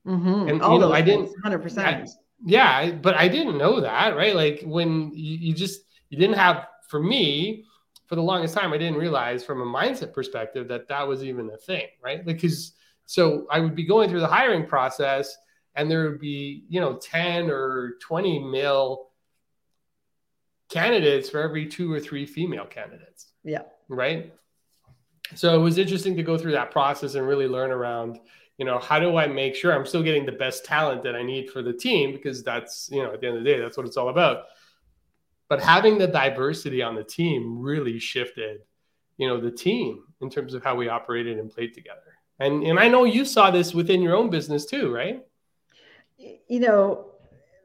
Mm-hmm. 0.07 0.49
And, 0.49 0.63
All 0.63 0.75
you 0.75 0.81
know, 0.81 0.93
I 0.93 1.03
didn't, 1.03 1.31
100%. 1.45 1.79
I, 1.79 2.07
yeah, 2.45 2.91
but 2.91 3.15
I 3.15 3.29
didn't 3.29 3.59
know 3.59 3.81
that, 3.81 4.17
right? 4.17 4.35
Like 4.35 4.63
when 4.65 5.13
you, 5.15 5.37
you 5.37 5.55
just, 5.55 5.83
you 6.11 6.19
didn't 6.19 6.37
have, 6.37 6.67
for 6.89 7.01
me, 7.01 7.65
for 8.07 8.17
the 8.17 8.23
longest 8.23 8.55
time, 8.55 8.73
I 8.73 8.79
didn't 8.79 8.99
realize 8.99 9.45
from 9.45 9.61
a 9.61 9.65
mindset 9.65 10.13
perspective 10.13 10.69
that 10.69 10.89
that 10.89 11.07
was 11.07 11.23
even 11.23 11.51
a 11.51 11.57
thing, 11.57 11.87
right? 12.03 12.25
Because 12.25 12.73
so 13.07 13.47
I 13.51 13.61
would 13.61 13.75
be 13.75 13.85
going 13.85 14.11
through 14.11 14.21
the 14.21 14.27
hiring 14.27 14.67
process 14.67 15.37
and 15.75 15.91
there 15.91 16.09
would 16.09 16.21
be 16.21 16.65
you 16.69 16.81
know 16.81 16.97
10 16.97 17.51
or 17.51 17.95
20 18.01 18.39
male 18.39 19.09
candidates 20.69 21.29
for 21.29 21.41
every 21.41 21.67
two 21.67 21.93
or 21.93 22.01
three 22.01 22.27
female 22.27 22.65
candidates 22.65 23.27
yeah 23.45 23.63
right 23.89 24.33
so 25.35 25.55
it 25.55 25.63
was 25.63 25.79
interesting 25.79 26.17
to 26.17 26.23
go 26.23 26.37
through 26.37 26.53
that 26.53 26.71
process 26.71 27.15
and 27.15 27.27
really 27.27 27.47
learn 27.47 27.71
around 27.71 28.19
you 28.59 28.65
know 28.65 28.79
how 28.79 28.99
do 28.99 29.17
i 29.17 29.27
make 29.27 29.55
sure 29.55 29.73
i'm 29.73 29.87
still 29.87 30.03
getting 30.03 30.27
the 30.27 30.33
best 30.33 30.65
talent 30.65 31.03
that 31.03 31.17
i 31.17 31.23
need 31.23 31.51
for 31.51 31.63
the 31.63 31.73
team? 31.73 32.13
Because 32.13 32.43
that's 32.43 32.89
you 32.93 33.03
know 33.03 33.13
at 33.13 33.21
the 33.21 33.27
end 33.27 33.37
of 33.39 33.45
the 33.45 33.51
day 33.51 33.61
that's 33.61 33.77
what 33.77 33.87
it's 33.87 33.97
all 33.97 34.09
about. 34.09 34.45
But 35.49 35.63
having 35.63 35.99
the 35.99 36.07
diversity 36.07 36.83
on 36.83 36.95
the 36.95 37.05
team 37.05 37.59
really 37.59 37.99
shifted 37.99 38.61
you 39.17 39.29
know 39.29 39.41
the 39.41 39.51
team 39.51 40.05
in 40.21 40.31
terms 40.31 40.55
of 40.55 40.63
how 40.63 40.75
we 40.75 40.89
operated 40.89 41.39
and 41.39 41.51
played 41.51 41.75
together. 41.75 42.19
And 42.39 42.63
and 42.63 42.79
i 42.79 42.89
know 42.89 43.05
you 43.05 43.25
saw 43.25 43.51
this 43.51 43.75
within 43.75 44.03
your 44.03 44.17
own 44.17 44.31
business 44.31 44.67
too 44.67 44.93
right? 44.93 45.23
You 46.49 46.61
know, 46.61 47.13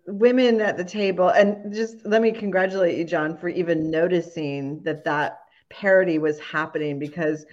women 0.07 0.61
at 0.61 0.77
the 0.77 0.83
table, 0.83 1.29
and 1.29 1.71
just 1.73 2.03
let 2.05 2.21
me 2.21 2.31
congratulate 2.31 2.97
you, 2.97 3.03
John, 3.03 3.37
for 3.37 3.49
even 3.49 3.91
noticing 3.91 4.81
that 4.83 5.03
that 5.03 5.41
parity 5.69 6.19
was 6.19 6.39
happening 6.39 6.99
because 6.99 7.45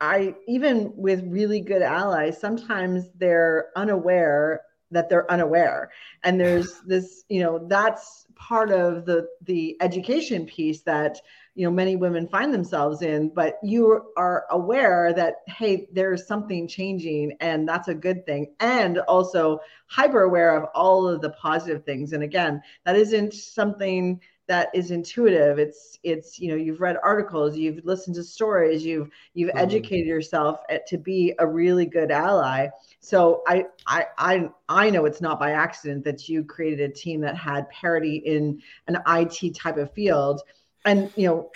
I, 0.00 0.34
even 0.48 0.92
with 0.96 1.22
really 1.24 1.60
good 1.60 1.82
allies, 1.82 2.40
sometimes 2.40 3.08
they're 3.18 3.68
unaware 3.76 4.62
that 4.92 5.08
they're 5.08 5.30
unaware. 5.30 5.90
And 6.22 6.38
there's 6.40 6.80
this, 6.80 7.24
you 7.28 7.40
know, 7.40 7.66
that's 7.66 8.26
part 8.34 8.70
of 8.70 9.06
the 9.06 9.26
the 9.42 9.76
education 9.80 10.46
piece 10.46 10.82
that 10.82 11.20
you 11.54 11.64
know 11.64 11.70
many 11.70 11.96
women 11.96 12.26
find 12.26 12.52
themselves 12.52 13.02
in 13.02 13.28
but 13.28 13.58
you 13.62 14.02
are 14.16 14.44
aware 14.50 15.12
that 15.12 15.36
hey 15.46 15.86
there's 15.92 16.26
something 16.26 16.66
changing 16.66 17.36
and 17.40 17.68
that's 17.68 17.88
a 17.88 17.94
good 17.94 18.24
thing. 18.26 18.54
And 18.58 18.98
also 18.98 19.60
hyper 19.86 20.22
aware 20.22 20.56
of 20.56 20.68
all 20.74 21.06
of 21.06 21.20
the 21.20 21.30
positive 21.30 21.84
things. 21.84 22.12
And 22.12 22.22
again 22.22 22.62
that 22.84 22.96
isn't 22.96 23.34
something 23.34 24.20
that 24.52 24.68
is 24.74 24.90
intuitive 24.90 25.58
it's 25.58 25.98
it's 26.02 26.38
you 26.38 26.50
know 26.50 26.54
you've 26.54 26.82
read 26.82 26.98
articles 27.02 27.56
you've 27.56 27.82
listened 27.86 28.14
to 28.14 28.22
stories 28.22 28.84
you've 28.84 29.08
you've 29.32 29.48
mm-hmm. 29.48 29.64
educated 29.66 30.06
yourself 30.06 30.60
at, 30.68 30.86
to 30.86 30.98
be 30.98 31.32
a 31.38 31.46
really 31.46 31.86
good 31.86 32.10
ally 32.10 32.68
so 33.00 33.42
I, 33.48 33.64
I 33.86 34.04
i 34.18 34.50
i 34.68 34.90
know 34.90 35.06
it's 35.06 35.22
not 35.22 35.40
by 35.40 35.52
accident 35.52 36.04
that 36.04 36.28
you 36.28 36.44
created 36.44 36.90
a 36.90 36.92
team 36.92 37.22
that 37.22 37.34
had 37.34 37.66
parity 37.70 38.16
in 38.16 38.60
an 38.88 38.98
it 39.06 39.54
type 39.54 39.78
of 39.78 39.90
field 39.94 40.42
and 40.84 41.10
you 41.16 41.26
know 41.26 41.50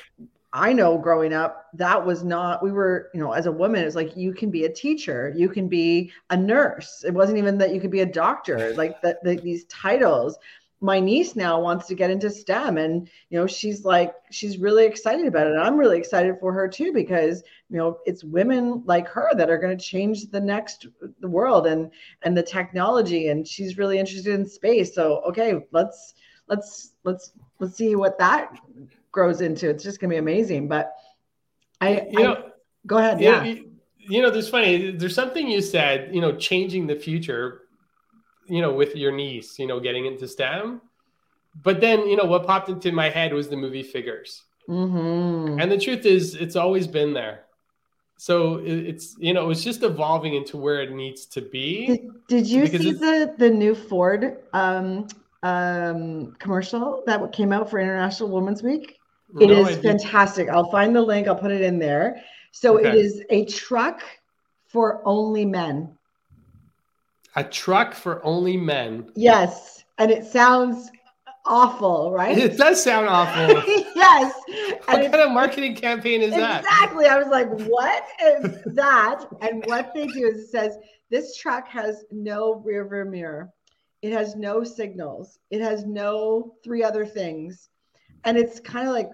I 0.53 0.73
know 0.73 0.97
growing 0.97 1.35
up, 1.35 1.67
that 1.75 2.07
was 2.07 2.25
not, 2.25 2.62
we 2.62 2.73
were, 2.73 3.11
you 3.12 3.21
know, 3.21 3.33
as 3.33 3.45
a 3.45 3.53
woman, 3.53 3.85
it's 3.85 3.95
like 3.95 4.17
you 4.17 4.33
can 4.33 4.50
be 4.50 4.65
a 4.65 4.73
teacher, 4.73 5.31
you 5.37 5.50
can 5.50 5.69
be 5.69 6.11
a 6.31 6.37
nurse. 6.37 7.05
It 7.07 7.12
wasn't 7.12 7.37
even 7.37 7.59
that 7.59 7.75
you 7.75 7.81
could 7.81 7.91
be 7.91 8.00
a 8.00 8.07
doctor, 8.07 8.73
like 8.73 9.03
that 9.03 9.23
the, 9.23 9.37
these 9.37 9.65
titles. 9.65 10.38
My 10.80 11.00
niece 11.00 11.35
now 11.37 11.61
wants 11.61 11.87
to 11.87 11.95
get 11.95 12.11
into 12.11 12.28
STEM 12.28 12.76
and 12.76 13.09
you 13.30 13.38
know 13.38 13.47
she's 13.47 13.85
like 13.85 14.14
she's 14.30 14.59
really 14.59 14.85
excited 14.85 15.26
about 15.26 15.47
it. 15.47 15.54
And 15.54 15.62
I'm 15.62 15.76
really 15.76 15.99
excited 15.99 16.37
for 16.38 16.52
her 16.52 16.68
too 16.68 16.92
because 16.92 17.42
you 17.71 17.78
know 17.78 17.99
it's 18.04 18.23
women 18.23 18.83
like 18.85 19.09
her 19.09 19.35
that 19.35 19.49
are 19.49 19.59
going 19.59 19.76
to 19.76 19.83
change 19.83 20.30
the 20.30 20.40
next 20.40 20.87
the 21.21 21.28
world 21.28 21.66
and 21.66 21.90
and 22.23 22.37
the 22.37 22.42
technology 22.42 23.28
and 23.28 23.47
she's 23.47 23.78
really 23.78 23.99
interested 23.99 24.35
in 24.35 24.47
space. 24.47 24.95
So 24.95 25.23
okay, 25.23 25.66
let's 25.73 26.14
let's 26.49 26.92
let's 27.04 27.33
let's 27.59 27.76
see 27.76 27.97
what 27.97 28.18
that 28.18 28.59
grows 29.12 29.40
into. 29.40 29.71
It's 29.71 29.83
just 29.83 29.99
going 29.99 30.11
to 30.11 30.14
be 30.14 30.18
amazing. 30.18 30.68
But 30.68 30.92
I 31.80 32.06
you 32.11 32.21
I, 32.21 32.23
know 32.23 32.50
go 32.87 32.99
ahead. 32.99 33.21
Yeah. 33.21 33.45
You, 33.45 33.71
you 33.99 34.23
know, 34.23 34.30
there's 34.30 34.49
funny. 34.49 34.92
There's 34.92 35.14
something 35.14 35.49
you 35.49 35.61
said. 35.61 36.14
You 36.14 36.21
know, 36.21 36.37
changing 36.37 36.87
the 36.87 36.95
future 36.95 37.62
you 38.49 38.61
know, 38.61 38.73
with 38.73 38.97
your 38.97 39.12
niece, 39.12 39.59
you 39.59 39.67
know, 39.67 39.81
getting 39.81 40.07
into 40.07 40.26
STEM. 40.26 40.81
But 41.62 41.81
then, 41.81 42.07
you 42.07 42.17
know, 42.17 42.25
what 42.25 42.47
popped 42.47 42.69
into 42.69 42.93
my 42.93 43.09
head 43.09 43.33
was 43.33 43.49
the 43.49 43.57
movie 43.57 43.83
Figures. 43.83 44.43
Mm-hmm. 44.69 45.61
And 45.61 45.71
the 45.71 45.79
truth 45.79 46.05
is, 46.05 46.35
it's 46.35 46.57
always 46.57 46.87
been 46.87 47.12
there. 47.12 47.47
So 48.19 48.62
it's 48.65 49.15
you 49.19 49.35
know 49.35 49.50
it's 49.50 49.62
just 49.62 49.83
evolving 49.83 50.35
into 50.35 50.57
where 50.57 50.81
it 50.81 50.91
needs 50.93 51.26
to 51.26 51.43
be. 51.43 51.87
Did, 51.87 52.26
did 52.29 52.47
you 52.47 52.67
see 52.67 52.93
the 52.93 53.35
the 53.37 53.50
new 53.50 53.75
Ford 53.75 54.38
um, 54.55 55.07
um, 55.43 56.33
commercial 56.38 57.03
that 57.07 57.33
came 57.33 57.53
out 57.53 57.69
for 57.69 57.79
International 57.79 58.31
Women's 58.31 58.62
Week? 58.62 58.99
It 59.38 59.49
no, 59.49 59.67
is 59.67 59.76
fantastic. 59.79 60.49
I'll 60.49 60.71
find 60.71 60.97
the 60.97 61.03
link. 61.03 61.29
I'll 61.29 61.37
put 61.37 61.50
it 61.50 61.61
in 61.61 61.79
there. 61.79 62.23
So 62.53 62.79
okay. 62.79 62.88
it 62.88 62.95
is 62.95 63.23
a 63.29 63.45
truck 63.45 64.00
for 64.67 65.03
only 65.05 65.45
men. 65.45 65.97
A 67.37 67.45
truck 67.45 67.95
for 67.95 68.25
only 68.25 68.57
men. 68.57 69.11
Yes. 69.14 69.85
And 69.99 70.11
it 70.11 70.25
sounds 70.25 70.90
awful, 71.45 72.12
right? 72.12 72.37
It 72.37 72.57
does 72.57 72.83
sound 72.83 73.09
awful. 73.09 73.62
yes. 73.95 74.35
What 74.87 75.02
and 75.02 75.12
kind 75.12 75.23
of 75.23 75.33
marketing 75.33 75.75
campaign 75.75 76.23
is 76.23 76.33
exactly. 76.33 76.69
that? 76.69 76.83
Exactly. 76.83 77.07
I 77.07 77.19
was 77.19 77.28
like, 77.28 77.49
what 77.69 78.05
is 78.25 78.75
that? 78.75 79.26
And 79.40 79.64
what 79.66 79.93
they 79.95 80.07
do 80.07 80.26
is 80.26 80.45
it 80.45 80.49
says 80.49 80.78
this 81.11 81.37
truck 81.37 81.69
has 81.69 82.05
no 82.11 82.62
rear 82.64 82.88
view 82.88 83.11
mirror. 83.11 83.50
It 84.02 84.12
has 84.12 84.35
no 84.37 84.64
signals. 84.64 85.38
It 85.50 85.61
has 85.61 85.85
no 85.85 86.55
three 86.64 86.83
other 86.83 87.07
things. 87.07 87.69
And 88.25 88.37
it's 88.37 88.61
kind 88.61 88.88
of 88.88 88.95
like, 88.95 89.11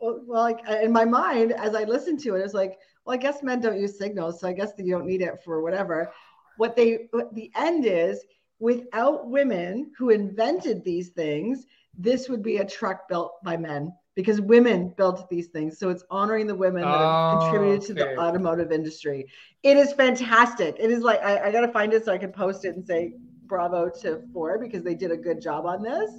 well, 0.00 0.22
like 0.26 0.60
uh, 0.68 0.78
in 0.82 0.92
my 0.92 1.04
mind, 1.04 1.52
as 1.52 1.74
I 1.74 1.84
listened 1.84 2.20
to 2.20 2.34
it, 2.34 2.40
it's 2.40 2.54
like, 2.54 2.78
well, 3.04 3.14
I 3.14 3.18
guess 3.18 3.42
men 3.42 3.60
don't 3.60 3.80
use 3.80 3.98
signals, 3.98 4.40
so 4.40 4.48
I 4.48 4.52
guess 4.52 4.74
that 4.74 4.86
you 4.86 4.92
don't 4.92 5.06
need 5.06 5.22
it 5.22 5.42
for 5.44 5.60
whatever 5.60 6.12
what 6.56 6.76
they 6.76 7.08
what 7.10 7.34
the 7.34 7.50
end 7.56 7.84
is 7.86 8.24
without 8.58 9.28
women 9.28 9.90
who 9.98 10.10
invented 10.10 10.84
these 10.84 11.10
things 11.10 11.66
this 11.98 12.28
would 12.28 12.42
be 12.42 12.58
a 12.58 12.64
truck 12.64 13.08
built 13.08 13.42
by 13.44 13.56
men 13.56 13.92
because 14.14 14.40
women 14.40 14.92
built 14.96 15.28
these 15.28 15.48
things 15.48 15.78
so 15.78 15.90
it's 15.90 16.04
honoring 16.10 16.46
the 16.46 16.54
women 16.54 16.82
that 16.82 16.88
have 16.88 17.36
oh, 17.36 17.38
contributed 17.40 17.78
okay. 17.78 17.86
to 17.86 17.94
the 17.94 18.14
oh, 18.14 18.20
automotive 18.20 18.72
industry 18.72 19.26
it 19.62 19.76
is 19.76 19.92
fantastic 19.92 20.76
it 20.78 20.90
is 20.90 21.02
like 21.02 21.22
I, 21.22 21.48
I 21.48 21.52
gotta 21.52 21.72
find 21.72 21.92
it 21.92 22.04
so 22.04 22.12
i 22.12 22.18
can 22.18 22.32
post 22.32 22.64
it 22.64 22.76
and 22.76 22.84
say 22.84 23.14
bravo 23.46 23.90
to 24.00 24.22
ford 24.32 24.60
because 24.60 24.82
they 24.82 24.94
did 24.94 25.10
a 25.10 25.16
good 25.16 25.40
job 25.40 25.66
on 25.66 25.82
this 25.82 26.10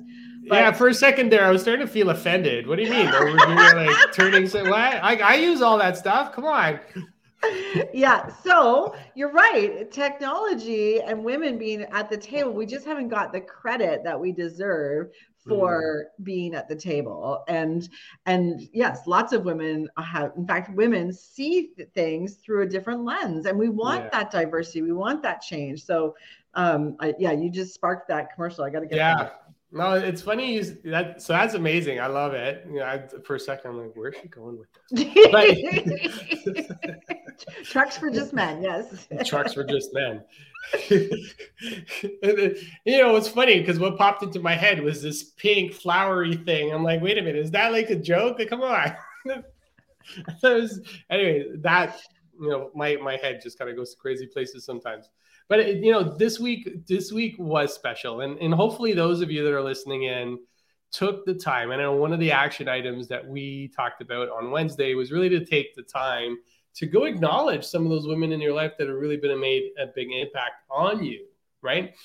but, 0.48 0.58
yeah, 0.58 0.72
for 0.74 0.90
a 0.90 0.94
second 0.94 1.32
there, 1.32 1.44
I 1.44 1.50
was 1.50 1.64
starting 1.64 1.88
to 1.88 1.92
feel 1.92 2.12
offended. 2.12 2.68
What 2.68 2.76
do 2.76 2.84
you 2.84 2.92
mean? 2.92 3.08
Are 3.08 3.26
we 3.26 3.34
like 3.34 4.14
turning? 4.14 4.48
What? 4.48 4.70
I, 4.70 5.16
I 5.16 5.34
use 5.38 5.60
all 5.64 5.80
that 5.80 5.98
stuff. 5.98 6.34
Come 6.34 6.46
on 6.46 6.80
yeah. 7.94 8.32
So 8.44 8.96
you're 9.16 9.32
right. 9.32 9.90
Technology 9.92 11.02
and 11.02 11.24
women 11.24 11.58
being 11.58 11.82
at 11.84 12.10
the 12.10 12.18
table, 12.18 12.52
we 12.52 12.66
just 12.66 12.86
haven't 12.86 13.10
got 13.10 13.32
the 13.32 13.42
credit 13.42 14.04
that 14.04 14.20
we 14.20 14.32
deserve 14.32 15.10
for 15.48 16.06
mm. 16.20 16.24
being 16.24 16.56
at 16.56 16.68
the 16.68 16.76
table 16.76 17.44
and 17.48 17.90
and 18.26 18.68
yes 18.74 19.02
lots 19.06 19.32
of 19.32 19.46
women 19.46 19.88
have 19.98 20.32
in 20.38 20.48
fact 20.48 20.76
women 20.76 21.14
see 21.14 21.72
things 21.94 22.36
through 22.36 22.64
a 22.64 22.66
different 22.66 23.04
lens 23.04 23.46
and 23.46 23.58
we 23.58 23.70
want 23.70 24.04
yeah. 24.04 24.10
that 24.12 24.32
diversity 24.32 24.82
we 24.82 24.92
want 24.92 25.22
that 25.22 25.42
change 25.42 25.84
so 25.84 26.16
um 26.56 26.96
I, 27.00 27.14
yeah 27.20 27.32
you 27.32 27.50
just 27.50 27.74
sparked 27.74 28.08
that 28.08 28.34
commercial 28.34 28.64
i 28.64 28.70
gotta 28.70 28.88
get 28.88 28.96
yeah 28.96 29.16
that. 29.16 29.44
No, 29.72 29.94
it's 29.94 30.22
funny. 30.22 30.56
You, 30.56 30.64
that 30.86 31.22
so 31.22 31.34
that's 31.34 31.54
amazing. 31.54 32.00
I 32.00 32.08
love 32.08 32.34
it. 32.34 32.66
You 32.68 32.78
know, 32.78 32.86
I, 32.86 33.04
for 33.24 33.36
a 33.36 33.40
second, 33.40 33.72
I'm 33.72 33.78
like, 33.80 33.92
where's 33.96 34.16
she 34.22 34.28
going 34.28 34.58
with 34.58 34.68
this? 34.92 36.68
Trucks 37.64 37.98
for 37.98 38.10
just 38.10 38.32
men, 38.34 38.64
yes. 38.64 39.08
Trucks 39.26 39.54
for 39.54 39.64
just 39.64 39.94
men. 39.94 40.24
you 40.90 41.08
know, 42.86 43.16
it's 43.16 43.28
funny 43.28 43.60
because 43.60 43.80
what 43.80 43.98
popped 43.98 44.24
into 44.24 44.40
my 44.40 44.54
head 44.54 44.82
was 44.82 45.02
this 45.02 45.24
pink 45.24 45.74
flowery 45.74 46.38
thing. 46.38 46.72
I'm 46.74 46.84
like, 46.84 47.02
wait 47.02 47.18
a 47.18 47.22
minute, 47.22 47.44
is 47.44 47.52
that 47.52 47.72
like 47.72 47.90
a 47.90 47.96
joke? 47.96 48.40
Like, 48.40 48.50
come 48.50 48.62
on. 48.62 48.96
was, 50.44 50.80
anyway, 51.10 51.46
that 51.58 52.00
you 52.40 52.50
know, 52.50 52.72
my 52.76 52.96
my 52.98 53.18
head 53.18 53.42
just 53.42 53.58
kind 53.58 53.70
of 53.70 53.76
goes 53.76 53.92
to 53.92 53.98
crazy 53.98 54.28
places 54.28 54.64
sometimes 54.66 55.10
but 55.48 55.60
it, 55.60 55.84
you 55.84 55.92
know 55.92 56.04
this 56.04 56.40
week 56.40 56.88
this 56.88 57.12
week 57.12 57.36
was 57.38 57.74
special. 57.74 58.22
And 58.22 58.38
and 58.40 58.54
hopefully 58.54 58.94
those 58.94 59.22
of 59.22 59.32
you 59.32 59.44
that 59.44 59.54
are 59.54 59.64
listening 59.64 60.04
in 60.04 60.40
took 60.92 61.26
the 61.26 61.34
time. 61.34 61.72
And 61.72 61.82
I 61.82 61.86
know 61.86 61.94
one 61.94 62.14
of 62.14 62.20
the 62.20 62.32
action 62.32 62.70
items 62.70 63.08
that 63.10 63.28
we 63.28 63.72
talked 63.76 64.02
about 64.02 64.30
on 64.30 64.52
wednesday 64.52 64.94
was 64.94 65.12
really 65.12 65.30
to 65.30 65.44
take 65.44 65.76
the 65.76 65.84
time 65.84 66.38
to 66.76 66.86
go 66.86 67.06
acknowledge 67.06 67.64
some 67.64 67.84
of 67.84 67.90
those 67.90 68.08
women 68.08 68.32
in 68.32 68.40
your 68.40 68.54
life 68.54 68.74
that 68.78 68.88
have 68.88 68.98
really 68.98 69.18
been 69.18 69.40
made 69.40 69.72
a 69.78 69.88
big 69.88 70.12
impact 70.12 70.64
on 70.70 71.04
you 71.04 71.26
right? 71.66 71.96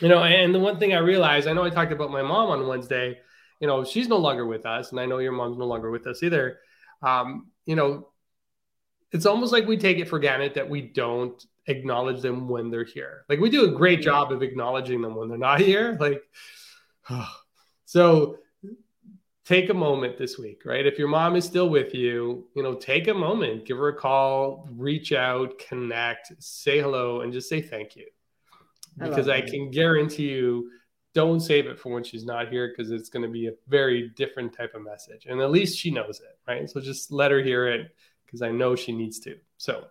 You 0.00 0.08
know 0.08 0.22
and 0.22 0.54
the 0.54 0.60
one 0.60 0.78
thing 0.78 0.94
i 0.94 0.98
realized 0.98 1.48
i 1.48 1.52
know 1.52 1.64
i 1.64 1.70
talked 1.70 1.90
about 1.90 2.12
my 2.12 2.22
mom 2.22 2.50
on 2.50 2.68
wednesday 2.68 3.18
you 3.58 3.66
know 3.66 3.82
she's 3.82 4.06
no 4.06 4.16
longer 4.16 4.46
with 4.46 4.64
us 4.64 4.92
and 4.92 5.00
i 5.00 5.06
know 5.06 5.18
your 5.18 5.32
mom's 5.32 5.58
no 5.58 5.66
longer 5.66 5.90
with 5.90 6.06
us 6.06 6.22
either. 6.22 6.60
Um, 7.02 7.48
you 7.66 7.74
know 7.74 8.08
it's 9.10 9.26
almost 9.26 9.52
like 9.52 9.66
we 9.66 9.76
take 9.76 9.98
it 9.98 10.08
for 10.08 10.20
granted 10.20 10.54
that 10.54 10.68
we 10.68 10.82
don't 10.82 11.44
acknowledge 11.68 12.20
them 12.20 12.48
when 12.48 12.70
they're 12.70 12.84
here. 12.84 13.24
Like 13.28 13.38
we 13.38 13.50
do 13.50 13.66
a 13.66 13.76
great 13.76 14.02
job 14.02 14.32
of 14.32 14.42
acknowledging 14.42 15.00
them 15.02 15.14
when 15.14 15.28
they're 15.28 15.38
not 15.38 15.60
here. 15.70 15.96
Like, 16.00 16.22
so 17.84 18.38
take 19.44 19.70
a 19.70 19.74
moment 19.74 20.18
this 20.18 20.38
week, 20.38 20.62
right? 20.64 20.86
If 20.86 20.98
your 20.98 21.08
mom 21.08 21.36
is 21.36 21.44
still 21.44 21.70
with 21.70 21.94
you, 21.94 22.46
you 22.54 22.62
know, 22.62 22.74
take 22.74 23.08
a 23.08 23.14
moment, 23.14 23.64
give 23.64 23.78
her 23.78 23.88
a 23.88 23.96
call, 23.96 24.68
reach 24.72 25.12
out, 25.12 25.58
connect, 25.58 26.32
say 26.38 26.80
hello, 26.80 27.22
and 27.22 27.32
just 27.32 27.48
say 27.48 27.62
thank 27.62 27.96
you. 27.96 28.06
Because 28.98 29.28
I, 29.28 29.36
I 29.36 29.40
can 29.42 29.70
guarantee 29.70 30.28
you, 30.28 30.70
don't 31.14 31.40
save 31.40 31.66
it 31.66 31.78
for 31.78 31.92
when 31.92 32.04
she's 32.04 32.24
not 32.24 32.48
here 32.48 32.68
because 32.68 32.90
it's 32.90 33.08
going 33.08 33.22
to 33.22 33.28
be 33.28 33.46
a 33.46 33.52
very 33.68 34.10
different 34.16 34.52
type 34.52 34.74
of 34.74 34.82
message. 34.82 35.26
And 35.26 35.40
at 35.40 35.50
least 35.50 35.78
she 35.78 35.90
knows 35.90 36.20
it, 36.20 36.38
right? 36.46 36.68
So 36.68 36.80
just 36.80 37.10
let 37.10 37.30
her 37.30 37.42
hear 37.42 37.68
it 37.68 37.94
because 38.26 38.42
I 38.42 38.50
know 38.50 38.76
she 38.76 38.92
needs 38.92 39.18
to. 39.20 39.36
So 39.56 39.84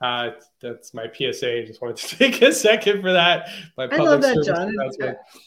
uh, 0.00 0.30
that's 0.60 0.92
my 0.92 1.06
PSA. 1.12 1.64
Just 1.64 1.80
wanted 1.80 1.96
to 1.96 2.16
take 2.18 2.42
a 2.42 2.52
second 2.52 3.02
for 3.02 3.12
that. 3.12 3.48
My 3.76 3.84
I 3.84 3.96
love 3.96 4.20
that, 4.22 4.42
John. 4.44 4.74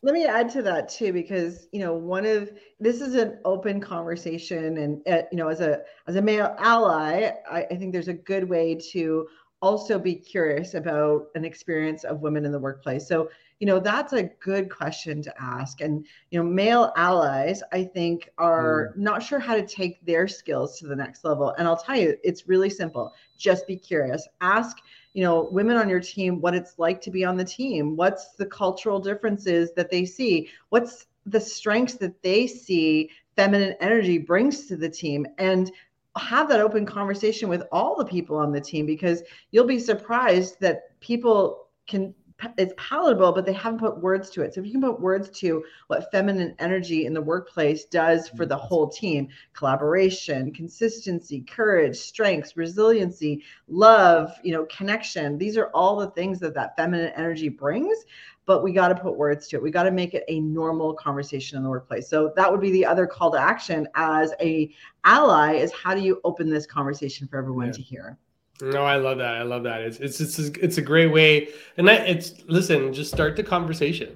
Let 0.02 0.14
me 0.14 0.26
add 0.26 0.50
to 0.52 0.62
that 0.64 0.90
too, 0.90 1.14
because 1.14 1.68
you 1.72 1.80
know, 1.80 1.94
one 1.94 2.26
of 2.26 2.52
this 2.80 3.02
is 3.02 3.16
an 3.16 3.40
open 3.46 3.80
conversation, 3.80 4.78
and 4.78 5.08
uh, 5.08 5.24
you 5.32 5.38
know, 5.38 5.50
as 5.50 5.62
a 5.62 5.82
as 6.08 6.16
a 6.16 6.22
male 6.22 6.56
ally, 6.58 7.32
I, 7.50 7.66
I 7.70 7.76
think 7.76 7.94
there's 7.94 8.08
a 8.08 8.14
good 8.14 8.50
way 8.50 8.76
to 8.92 9.28
also 9.62 10.00
be 10.00 10.16
curious 10.16 10.74
about 10.74 11.28
an 11.36 11.46
experience 11.46 12.04
of 12.04 12.22
women 12.22 12.46
in 12.46 12.52
the 12.52 12.60
workplace. 12.60 13.08
So 13.08 13.30
you 13.60 13.68
know 13.68 13.80
that's 13.80 14.14
a 14.14 14.24
good 14.24 14.70
question 14.70 15.22
to 15.22 15.34
ask. 15.42 15.82
And 15.82 16.06
you 16.32 16.42
know 16.42 16.50
male 16.50 16.92
allies 16.96 17.62
i 17.72 17.84
think 17.84 18.30
are 18.38 18.94
mm. 18.94 18.98
not 18.98 19.22
sure 19.22 19.40
how 19.40 19.56
to 19.56 19.66
take 19.66 20.04
their 20.06 20.28
skills 20.28 20.80
to 20.80 20.88
the 20.88 20.96
next 20.96 21.24
level. 21.24 21.54
And 21.58 21.68
i'll 21.68 21.78
tell 21.78 21.98
you 21.98 22.18
it's 22.24 22.48
really 22.48 22.70
simple. 22.70 23.14
Just 23.38 23.68
be 23.68 23.76
curious. 23.76 24.28
Ask 24.42 24.78
you 25.14 25.24
know 25.24 25.50
women 25.52 25.78
on 25.78 25.90
your 25.90 26.00
team 26.00 26.42
what 26.42 26.56
it's 26.56 26.80
like 26.80 27.02
to 27.02 27.12
be 27.12 27.26
on 27.26 27.38
the 27.38 27.46
team. 27.46 27.96
What's 27.96 28.34
the 28.36 28.46
cultural 28.46 29.00
differences 29.00 29.72
that 29.76 29.92
they 29.92 30.06
see? 30.06 30.50
What's 30.70 31.08
the 31.26 31.40
strengths 31.40 31.96
that 31.96 32.22
they 32.24 32.48
see 32.48 33.10
feminine 33.36 33.76
energy 33.82 34.18
brings 34.18 34.68
to 34.68 34.78
the 34.78 34.90
team? 34.90 35.28
And 35.38 35.72
have 36.18 36.50
that 36.50 36.60
open 36.60 36.86
conversation 36.86 37.50
with 37.50 37.64
all 37.72 37.96
the 37.96 38.06
people 38.06 38.36
on 38.36 38.52
the 38.52 38.60
team 38.60 38.86
because 38.86 39.24
you'll 39.52 39.66
be 39.66 39.80
surprised 39.80 40.60
that 40.60 41.00
people 41.00 41.68
can 41.88 42.14
it's 42.58 42.74
palatable, 42.78 43.32
but 43.34 43.46
they 43.46 43.54
haven't 43.54 43.80
put 43.80 44.02
words 44.02 44.30
to 44.32 44.42
it. 44.42 44.54
So 44.54 44.62
if 44.62 44.66
you 44.66 44.72
can 44.72 44.82
put 44.82 45.00
words 45.00 45.30
to 45.40 45.64
what 45.88 46.10
feminine 46.12 46.56
energy 46.60 47.06
in 47.06 47.14
the 47.14 47.22
workplace 47.22 47.86
does 47.86 48.30
for 48.30 48.46
the 48.46 48.56
whole 48.56 48.88
team, 48.88 49.28
collaboration, 49.54 50.54
consistency, 50.54 51.42
courage, 51.42 51.98
strengths, 51.98 52.56
resiliency, 52.56 53.44
love, 53.68 54.32
you 54.44 54.54
know, 54.54 54.66
connection. 54.66 55.38
These 55.38 55.58
are 55.58 55.68
all 55.74 55.98
the 55.98 56.12
things 56.12 56.40
that 56.40 56.54
that 56.56 56.76
feminine 56.78 57.12
energy 57.16 57.50
brings, 57.50 57.98
but 58.46 58.64
we 58.64 58.72
got 58.72 58.88
to 58.88 58.96
put 58.96 59.18
words 59.18 59.48
to 59.50 59.58
it. 59.58 59.64
We 59.64 59.72
got 59.72 59.84
to 59.84 59.92
make 59.92 60.14
it 60.14 60.24
a 60.28 60.40
normal 60.40 60.94
conversation 60.94 61.58
in 61.58 61.64
the 61.64 61.70
workplace. 61.70 62.08
So 62.10 62.34
that 62.36 62.50
would 62.52 62.62
be 62.62 62.72
the 62.72 62.86
other 62.86 63.06
call 63.06 63.32
to 63.32 63.40
action 63.40 63.88
as 63.96 64.34
a 64.42 64.74
ally 65.04 65.54
is 65.54 65.72
how 65.72 65.94
do 65.94 66.02
you 66.02 66.22
open 66.24 66.50
this 66.50 66.66
conversation 66.66 67.28
for 67.28 67.38
everyone 67.38 67.68
yeah. 67.68 67.74
to 67.74 67.82
hear? 67.82 68.18
No, 68.62 68.84
I 68.84 68.98
love 68.98 69.20
that. 69.20 69.36
I 69.36 69.44
love 69.44 69.64
that. 69.64 69.82
It's 69.82 70.00
it's 70.00 70.20
it's 70.20 70.40
it's 70.40 70.78
a 70.78 70.82
great 70.82 71.08
way, 71.08 71.50
and 71.78 71.88
that 71.88 72.10
it's 72.10 72.34
listen. 72.48 72.92
Just 72.94 73.12
start 73.12 73.36
the 73.36 73.44
conversation, 73.44 74.16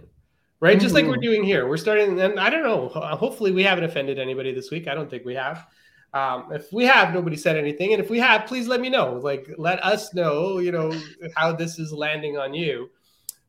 right? 0.60 0.74
Mm-hmm. 0.74 0.82
Just 0.82 0.94
like 0.94 1.06
we're 1.06 1.14
mm-hmm. 1.14 1.22
doing 1.22 1.44
here. 1.44 1.68
We're 1.68 1.78
starting, 1.78 2.20
and 2.20 2.40
I 2.40 2.50
don't 2.50 2.64
know. 2.64 2.90
Hopefully, 2.90 3.52
we 3.52 3.64
haven't 3.64 3.86
offended 3.86 4.20
anybody 4.20 4.54
this 4.54 4.70
week. 4.70 4.88
I 4.88 4.96
don't 4.96 5.10
think 5.10 5.24
we 5.24 5.36
have. 5.36 5.66
Um, 6.14 6.50
if 6.52 6.72
we 6.72 6.86
have, 6.86 7.14
nobody 7.14 7.36
said 7.36 7.58
anything, 7.58 7.94
and 7.94 8.02
if 8.04 8.10
we 8.10 8.20
have, 8.20 8.46
please 8.46 8.68
let 8.68 8.82
me 8.82 8.90
know. 8.90 9.14
Like, 9.14 9.50
let 9.58 9.84
us 9.84 10.14
know, 10.14 10.60
you 10.60 10.72
know, 10.72 10.94
how 11.36 11.54
this 11.54 11.80
is 11.80 11.92
landing 11.92 12.38
on 12.38 12.54
you, 12.54 12.90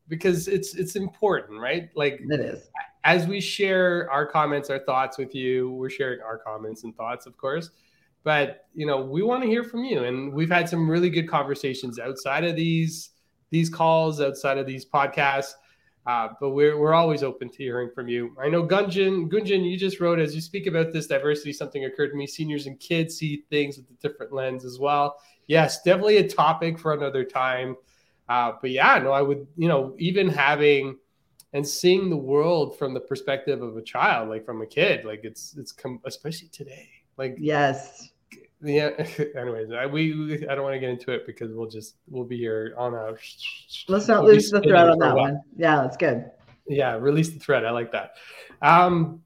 because 0.09 0.49
it's 0.49 0.75
it's 0.75 0.97
important, 0.97 1.61
right? 1.61 1.91
Like, 1.95 2.23
it 2.23 2.41
is. 2.41 2.71
As 3.03 3.27
we 3.27 3.41
share 3.41 4.11
our 4.11 4.25
comments, 4.25 4.71
our 4.71 4.79
thoughts 4.79 5.19
with 5.19 5.35
you, 5.35 5.73
we're 5.73 5.91
sharing 5.91 6.21
our 6.23 6.39
comments 6.39 6.85
and 6.85 6.97
thoughts, 6.97 7.27
of 7.27 7.37
course. 7.37 7.69
But 8.25 8.67
you 8.75 8.87
know, 8.87 9.03
we 9.03 9.23
want 9.23 9.43
to 9.43 9.49
hear 9.49 9.63
from 9.63 9.85
you, 9.85 10.05
and 10.05 10.33
we've 10.33 10.51
had 10.51 10.69
some 10.69 10.91
really 10.91 11.11
good 11.11 11.29
conversations 11.29 11.99
outside 11.99 12.45
of 12.45 12.57
these 12.57 13.11
these 13.51 13.71
calls, 13.71 14.21
outside 14.21 14.59
of 14.59 14.67
these 14.67 14.85
podcasts. 14.85 15.53
Uh, 16.07 16.29
but 16.39 16.51
we're, 16.51 16.77
we're 16.77 16.93
always 16.93 17.23
open 17.23 17.49
to 17.49 17.57
hearing 17.57 17.91
from 17.95 18.09
you. 18.09 18.37
I 18.39 18.49
know 18.49 18.67
Gunjan, 18.67 19.31
Gunjan, 19.31 19.65
you 19.69 19.79
just 19.79 20.01
wrote 20.01 20.19
as 20.19 20.35
you 20.35 20.43
speak 20.43 20.67
about 20.67 20.93
this 20.93 21.07
diversity, 21.07 21.53
something 21.53 21.87
occurred 21.87 22.11
to 22.11 22.17
me. 22.17 22.27
Seniors 22.27 22.67
and 22.67 22.79
kids 22.79 23.17
see 23.17 23.45
things 23.49 23.79
with 23.79 23.87
a 23.89 24.07
different 24.07 24.33
lens 24.33 24.67
as 24.67 24.79
well. 24.79 25.17
Yes, 25.47 25.83
definitely 25.83 26.19
a 26.19 26.29
topic 26.29 26.79
for 26.79 26.93
another 26.93 27.25
time. 27.25 27.77
Uh, 28.29 28.53
but 28.61 28.71
yeah, 28.71 28.99
no, 28.99 29.13
I 29.13 29.23
would, 29.23 29.47
you 29.57 29.69
know, 29.69 29.95
even 29.99 30.29
having 30.29 30.99
and 31.55 31.67
seeing 31.67 32.11
the 32.11 32.17
world 32.17 32.79
from 32.79 32.93
the 32.93 33.01
perspective 33.01 33.63
of 33.63 33.77
a 33.77 33.83
child, 33.83 34.29
like 34.29 34.45
from 34.45 34.61
a 34.61 34.67
kid, 34.67 35.05
like 35.05 35.21
it's 35.23 35.55
it's 35.57 35.73
com- 35.73 36.01
especially 36.05 36.49
today. 36.49 36.89
Like 37.17 37.37
yes, 37.39 38.11
yeah. 38.65 38.91
Anyways, 39.39 39.71
I, 39.73 39.87
we, 39.87 40.15
we, 40.15 40.49
I 40.49 40.55
don't 40.55 40.65
want 40.65 40.75
to 40.75 40.81
get 40.81 40.91
into 40.91 41.13
it 41.13 41.27
because 41.27 41.53
we'll 41.53 41.69
just 41.69 41.97
we'll 42.09 42.25
be 42.25 42.39
here 42.39 42.75
on 42.77 42.95
a. 42.95 43.15
Let's 43.89 44.09
not 44.09 44.25
we'll 44.25 44.35
lose 44.35 44.51
the 44.51 44.61
thread 44.61 44.89
on 44.89 44.99
that 44.99 45.15
one. 45.15 45.41
Yeah, 45.57 45.83
that's 45.83 45.97
good. 45.97 46.31
Yeah, 46.67 46.95
release 46.95 47.31
the 47.31 47.39
thread. 47.39 47.65
I 47.65 47.71
like 47.71 47.93
that. 47.93 48.13
Um, 48.63 49.23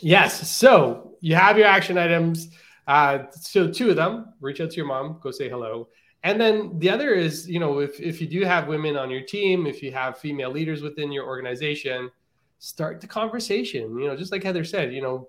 yes. 0.00 0.50
So 0.50 1.16
you 1.20 1.36
have 1.36 1.56
your 1.56 1.66
action 1.66 1.98
items. 1.98 2.48
Uh, 2.86 3.24
so 3.30 3.70
two 3.70 3.90
of 3.90 3.96
them. 3.96 4.34
Reach 4.40 4.60
out 4.60 4.70
to 4.70 4.76
your 4.76 4.86
mom. 4.86 5.18
Go 5.22 5.30
say 5.30 5.48
hello. 5.48 5.88
And 6.24 6.40
then 6.40 6.78
the 6.78 6.90
other 6.90 7.12
is, 7.12 7.48
you 7.48 7.60
know, 7.60 7.78
if 7.78 8.00
if 8.00 8.20
you 8.20 8.26
do 8.26 8.44
have 8.44 8.66
women 8.66 8.96
on 8.96 9.10
your 9.10 9.22
team, 9.22 9.66
if 9.66 9.82
you 9.82 9.92
have 9.92 10.18
female 10.18 10.50
leaders 10.50 10.82
within 10.82 11.12
your 11.12 11.26
organization, 11.26 12.10
start 12.58 13.00
the 13.00 13.06
conversation. 13.06 13.96
You 13.98 14.08
know, 14.08 14.16
just 14.16 14.32
like 14.32 14.42
Heather 14.42 14.64
said, 14.64 14.92
you 14.92 15.02
know 15.02 15.28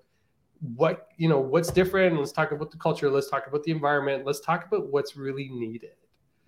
what 0.60 1.08
you 1.16 1.28
know 1.28 1.38
what's 1.38 1.70
different 1.70 2.18
let's 2.18 2.32
talk 2.32 2.52
about 2.52 2.70
the 2.70 2.76
culture 2.78 3.10
let's 3.10 3.28
talk 3.28 3.46
about 3.46 3.62
the 3.64 3.70
environment 3.70 4.24
let's 4.24 4.40
talk 4.40 4.66
about 4.66 4.90
what's 4.90 5.16
really 5.16 5.48
needed. 5.48 5.92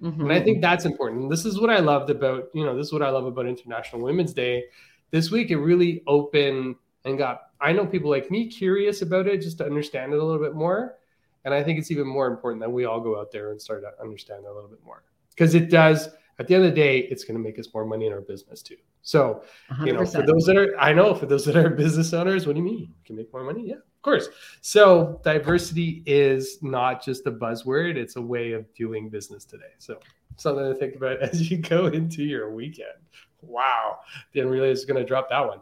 Mm-hmm. 0.03 0.23
and 0.23 0.33
i 0.33 0.41
think 0.41 0.61
that's 0.63 0.85
important. 0.85 1.29
This 1.31 1.45
is 1.45 1.61
what 1.61 1.71
i 1.71 1.79
loved 1.79 2.11
about 2.11 2.49
you 2.55 2.65
know 2.65 2.77
this 2.77 2.87
is 2.87 2.93
what 2.93 3.03
i 3.03 3.11
love 3.11 3.27
about 3.27 3.47
international 3.47 4.03
women's 4.03 4.33
day. 4.33 4.65
This 5.11 5.31
week 5.31 5.51
it 5.51 5.59
really 5.59 6.03
opened 6.07 6.77
and 7.05 7.19
got 7.19 7.51
i 7.61 7.73
know 7.73 7.85
people 7.87 8.11
like 8.11 8.31
me 8.31 8.47
curious 8.47 9.03
about 9.03 9.27
it 9.27 9.43
just 9.43 9.59
to 9.59 9.65
understand 9.65 10.13
it 10.13 10.19
a 10.19 10.25
little 10.25 10.43
bit 10.43 10.55
more. 10.55 10.97
And 11.45 11.53
i 11.53 11.63
think 11.63 11.79
it's 11.79 11.91
even 11.91 12.07
more 12.07 12.27
important 12.29 12.61
that 12.61 12.71
we 12.71 12.85
all 12.85 13.01
go 13.01 13.19
out 13.19 13.31
there 13.33 13.51
and 13.51 13.61
start 13.61 13.83
to 13.83 13.91
understand 14.03 14.45
a 14.47 14.53
little 14.53 14.71
bit 14.71 14.85
more. 14.85 15.03
Because 15.31 15.55
it 15.55 15.71
does 15.71 16.09
at 16.39 16.47
the 16.47 16.55
end 16.55 16.65
of 16.65 16.71
the 16.71 16.77
day 16.77 16.99
it's 16.99 17.25
going 17.25 17.37
to 17.37 17.43
make 17.43 17.59
us 17.59 17.69
more 17.75 17.85
money 17.85 18.07
in 18.07 18.13
our 18.13 18.21
business 18.21 18.63
too 18.63 18.77
so 19.03 19.43
100%. 19.71 19.87
you 19.87 19.93
know 19.93 20.05
for 20.05 20.23
those 20.23 20.45
that 20.45 20.57
are 20.57 20.79
i 20.79 20.93
know 20.93 21.15
for 21.15 21.27
those 21.27 21.45
that 21.45 21.57
are 21.57 21.71
business 21.85 22.13
owners 22.13 22.47
what 22.47 22.55
do 22.55 22.61
you 22.61 22.65
mean 22.65 22.81
you 22.81 23.05
can 23.05 23.17
make 23.17 23.33
more 23.33 23.45
money 23.45 23.65
yeah 23.67 23.77
of 23.99 24.03
course. 24.03 24.29
So 24.61 25.21
diversity 25.25 26.05
is 26.07 26.63
not 26.63 27.05
just 27.05 27.27
a 27.27 27.33
buzzword, 27.33 27.97
it's 27.97 28.15
a 28.15 28.23
way 28.23 28.53
of 28.53 28.73
doing 28.75 29.09
business 29.09 29.45
today. 29.45 29.73
So 29.79 29.99
something 30.37 30.65
to 30.65 30.75
think 30.75 30.95
about 30.95 31.19
as 31.23 31.51
you 31.51 31.57
go 31.57 31.87
into 31.87 32.23
your 32.23 32.55
weekend. 32.55 32.91
Wow. 33.43 33.99
Didn't 34.33 34.51
realize 34.51 34.79
was 34.79 34.85
going 34.85 35.01
to 35.01 35.05
drop 35.05 35.29
that 35.31 35.41
one. 35.41 35.61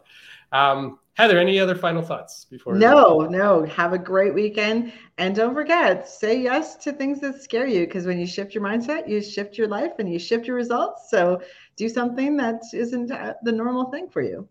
Um, 0.53 0.99
Heather, 1.17 1.39
any 1.39 1.59
other 1.59 1.75
final 1.75 2.03
thoughts 2.03 2.45
before? 2.45 2.75
No, 2.75 3.21
no. 3.21 3.65
Have 3.65 3.95
a 3.95 3.99
great 3.99 4.35
weekend. 4.35 4.93
And 5.17 5.35
don't 5.35 5.55
forget, 5.55 6.07
say 6.07 6.39
yes 6.39 6.77
to 6.77 6.93
things 6.93 7.21
that 7.21 7.41
scare 7.43 7.67
you 7.67 7.87
because 7.87 8.05
when 8.05 8.19
you 8.19 8.27
shift 8.27 8.55
your 8.55 8.63
mindset, 8.63 9.09
you 9.09 9.23
shift 9.23 9.57
your 9.57 9.67
life 9.67 9.93
and 9.99 10.13
you 10.13 10.19
shift 10.19 10.47
your 10.47 10.57
results. 10.57 11.09
So 11.11 11.41
do 11.77 11.89
something 11.89 12.37
that 12.37 12.63
isn't 12.75 13.11
uh, 13.11 13.33
the 13.43 13.53
normal 13.53 13.91
thing 13.91 14.11
for 14.11 14.21
you. 14.21 14.47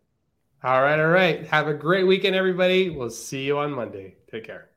All 0.64 0.82
right. 0.82 1.00
All 1.00 1.10
right. 1.10 1.46
Have 1.48 1.68
a 1.68 1.74
great 1.76 2.08
weekend, 2.08 2.36
everybody. 2.36 2.90
We'll 2.90 3.12
see 3.12 3.44
you 3.44 3.60
on 3.60 3.72
Monday. 3.72 4.16
Take 4.32 4.46
care. 4.46 4.70